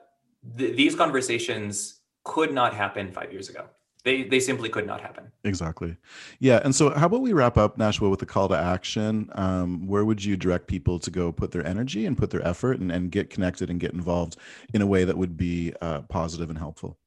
[0.57, 3.65] th- these conversations could not happen five years ago
[4.03, 5.31] they they simply could not happen.
[5.43, 5.97] Exactly.
[6.39, 9.29] Yeah and so how about we wrap up nashwa with a call to action?
[9.33, 12.79] Um, where would you direct people to go put their energy and put their effort
[12.79, 14.37] and, and get connected and get involved
[14.73, 16.97] in a way that would be uh, positive and helpful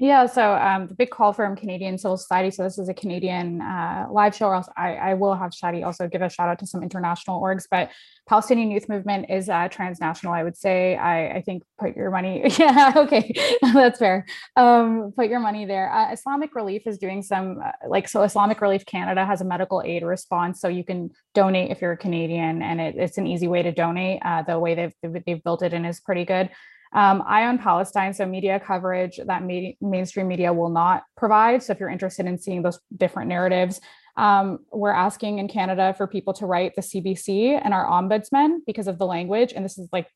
[0.00, 2.52] yeah, so um, the big call from Canadian civil society.
[2.52, 4.62] So this is a Canadian uh, live show.
[4.76, 7.90] I, I will have Shaadie also give a shout out to some international orgs, but
[8.28, 10.32] Palestinian Youth Movement is uh, transnational.
[10.32, 10.96] I would say.
[10.96, 12.44] I, I think put your money.
[12.58, 13.32] Yeah, okay,
[13.62, 14.26] that's fair.
[14.56, 15.92] Um, put your money there.
[15.92, 18.22] Uh, Islamic Relief is doing some uh, like so.
[18.22, 21.96] Islamic Relief Canada has a medical aid response, so you can donate if you're a
[21.96, 24.20] Canadian, and it, it's an easy way to donate.
[24.24, 26.50] Uh, the way they've they've built it in is pretty good.
[26.92, 29.42] Um, Eye on Palestine, so media coverage that
[29.80, 31.62] mainstream media will not provide.
[31.62, 33.80] So if you're interested in seeing those different narratives,
[34.16, 38.88] um, we're asking in Canada for people to write the CBC and our ombudsman because
[38.88, 39.52] of the language.
[39.54, 40.08] And this is like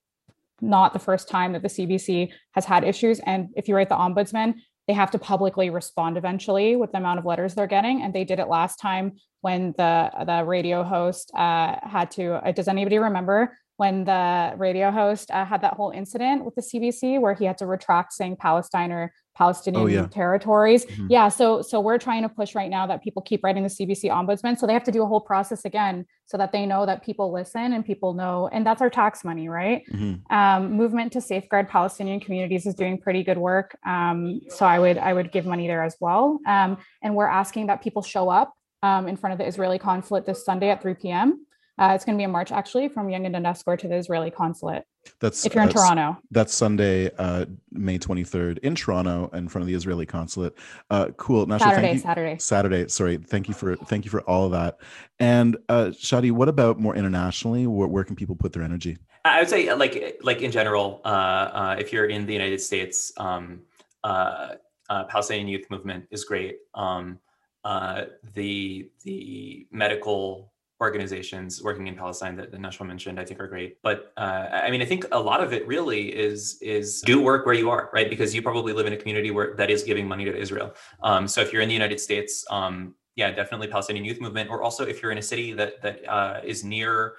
[0.61, 3.21] not the first time that the CBC has had issues.
[3.21, 4.55] And if you write the ombudsman,
[4.89, 8.03] they have to publicly respond eventually with the amount of letters they're getting.
[8.03, 12.45] And they did it last time when the the radio host uh, had to.
[12.45, 16.61] Uh, does anybody remember when the radio host uh, had that whole incident with the
[16.63, 20.07] CBC where he had to retract saying Palestine or Palestinian oh, yeah.
[20.07, 20.85] territories.
[20.85, 21.07] Mm-hmm.
[21.09, 24.05] Yeah, so so we're trying to push right now that people keep writing the CBC
[24.05, 27.03] ombudsman, so they have to do a whole process again, so that they know that
[27.03, 29.83] people listen and people know, and that's our tax money, right?
[29.91, 30.35] Mm-hmm.
[30.35, 34.99] Um, movement to safeguard Palestinian communities is doing pretty good work, um, so I would
[34.99, 38.53] I would give money there as well, um, and we're asking that people show up
[38.83, 41.47] um, in front of the Israeli consulate this Sunday at 3 p.m.
[41.79, 43.97] Uh, it's going to be a march actually from Yonge and Dundas Square to the
[43.97, 44.85] Israeli consulate.
[45.21, 46.19] That's if you're in uh, Toronto.
[46.31, 50.55] That's Sunday, uh, May 23rd in Toronto, in front of the Israeli consulate.
[50.91, 51.47] Uh, cool.
[51.47, 52.39] Nashwa, Saturday, Saturday.
[52.39, 52.89] Saturday.
[52.89, 53.17] Sorry.
[53.17, 54.79] Thank you for thank you for all of that.
[55.19, 57.67] And uh, Shaadie, what about more internationally?
[57.67, 58.99] Where, where can people put their energy?
[59.25, 63.13] I would say, like like in general, uh, uh, if you're in the United States,
[63.17, 63.63] um,
[64.05, 64.55] uh,
[64.89, 66.59] uh, Palestinian Youth Movement is great.
[66.75, 67.19] Um,
[67.65, 68.05] uh,
[68.35, 70.52] the the medical
[70.83, 73.81] organizations working in Palestine that, that Nashwa mentioned, I think are great.
[73.83, 77.47] But uh, I mean, I think a lot of it really is is do work
[77.47, 78.11] where you are, right?
[78.15, 80.75] Because you probably live in a community where that is giving money to Israel.
[81.09, 84.63] Um, so if you're in the United States, um, yeah, definitely Palestinian Youth Movement, or
[84.67, 87.15] also if you're in a city that that uh, is near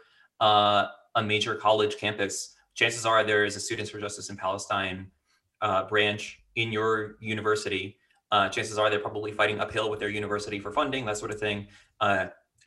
[0.47, 4.99] uh, a major college campus, chances are there is a Students for Justice in Palestine
[5.61, 6.23] uh, branch
[6.61, 7.97] in your university.
[8.33, 11.39] Uh, chances are they're probably fighting uphill with their university for funding, that sort of
[11.39, 11.67] thing.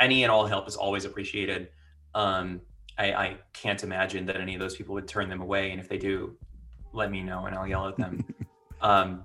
[0.00, 1.68] Any and all help is always appreciated.
[2.14, 2.60] Um,
[2.98, 5.88] I, I, can't imagine that any of those people would turn them away, and if
[5.88, 6.36] they do,
[6.92, 8.24] let me know and I'll yell at them.
[8.80, 9.24] um,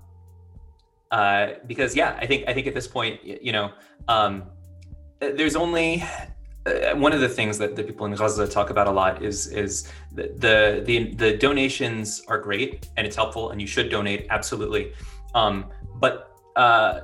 [1.10, 3.72] uh, because yeah, I think I think at this point, you know,
[4.08, 4.44] um,
[5.20, 6.02] there's only
[6.66, 9.48] uh, one of the things that the people in Gaza talk about a lot is
[9.48, 14.26] is the, the the the, donations are great and it's helpful and you should donate
[14.30, 14.92] absolutely,
[15.34, 15.66] um,
[15.96, 17.00] but uh,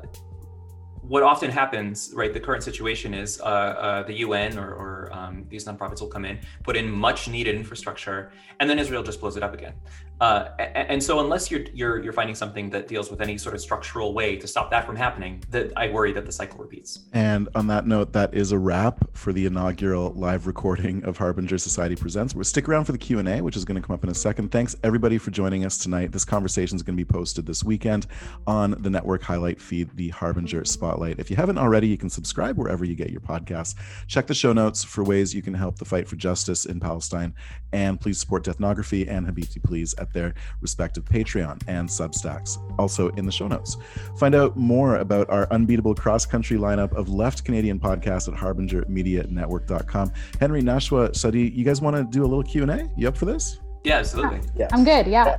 [1.08, 2.32] what often happens, right?
[2.32, 6.26] The current situation is uh, uh, the UN or, or um, these nonprofits will come
[6.26, 8.30] in, put in much needed infrastructure,
[8.60, 9.72] and then Israel just blows it up again.
[10.20, 13.60] Uh, and so, unless you're, you're you're finding something that deals with any sort of
[13.60, 17.00] structural way to stop that from happening, that I worry that the cycle repeats.
[17.12, 21.58] And on that note, that is a wrap for the inaugural live recording of Harbinger
[21.58, 22.34] Society Presents.
[22.34, 24.10] We'll stick around for the Q and A, which is going to come up in
[24.10, 24.50] a second.
[24.50, 26.10] Thanks everybody for joining us tonight.
[26.10, 28.06] This conversation is going to be posted this weekend
[28.46, 31.20] on the network highlight feed, the Harbinger Spotlight.
[31.20, 33.76] If you haven't already, you can subscribe wherever you get your podcasts.
[34.08, 37.34] Check the show notes for ways you can help the fight for justice in Palestine.
[37.72, 43.26] And please support Deathnography and Habibti Please at their respective Patreon and Substacks, also in
[43.26, 43.76] the show notes.
[44.18, 50.12] Find out more about our unbeatable cross country lineup of left Canadian podcasts at harbingermedianetwork.com.
[50.40, 52.88] Henry, Nashwa, Shaadie, you guys want to do a little Q&A?
[52.96, 53.60] You up for this?
[53.84, 54.40] Yeah, absolutely.
[54.56, 54.70] Yes.
[54.72, 55.06] I'm good.
[55.06, 55.38] Yeah.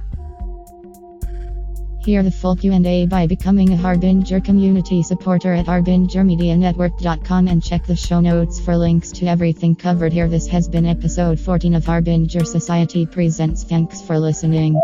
[2.01, 7.95] Hear the full Q&A by becoming a Harbinger community supporter at harbingermedianetwork.com and check the
[7.95, 10.29] show notes for links to everything covered here.
[10.29, 13.63] This has been episode 14 of Harbinger Society Presents.
[13.63, 14.79] Thanks for listening.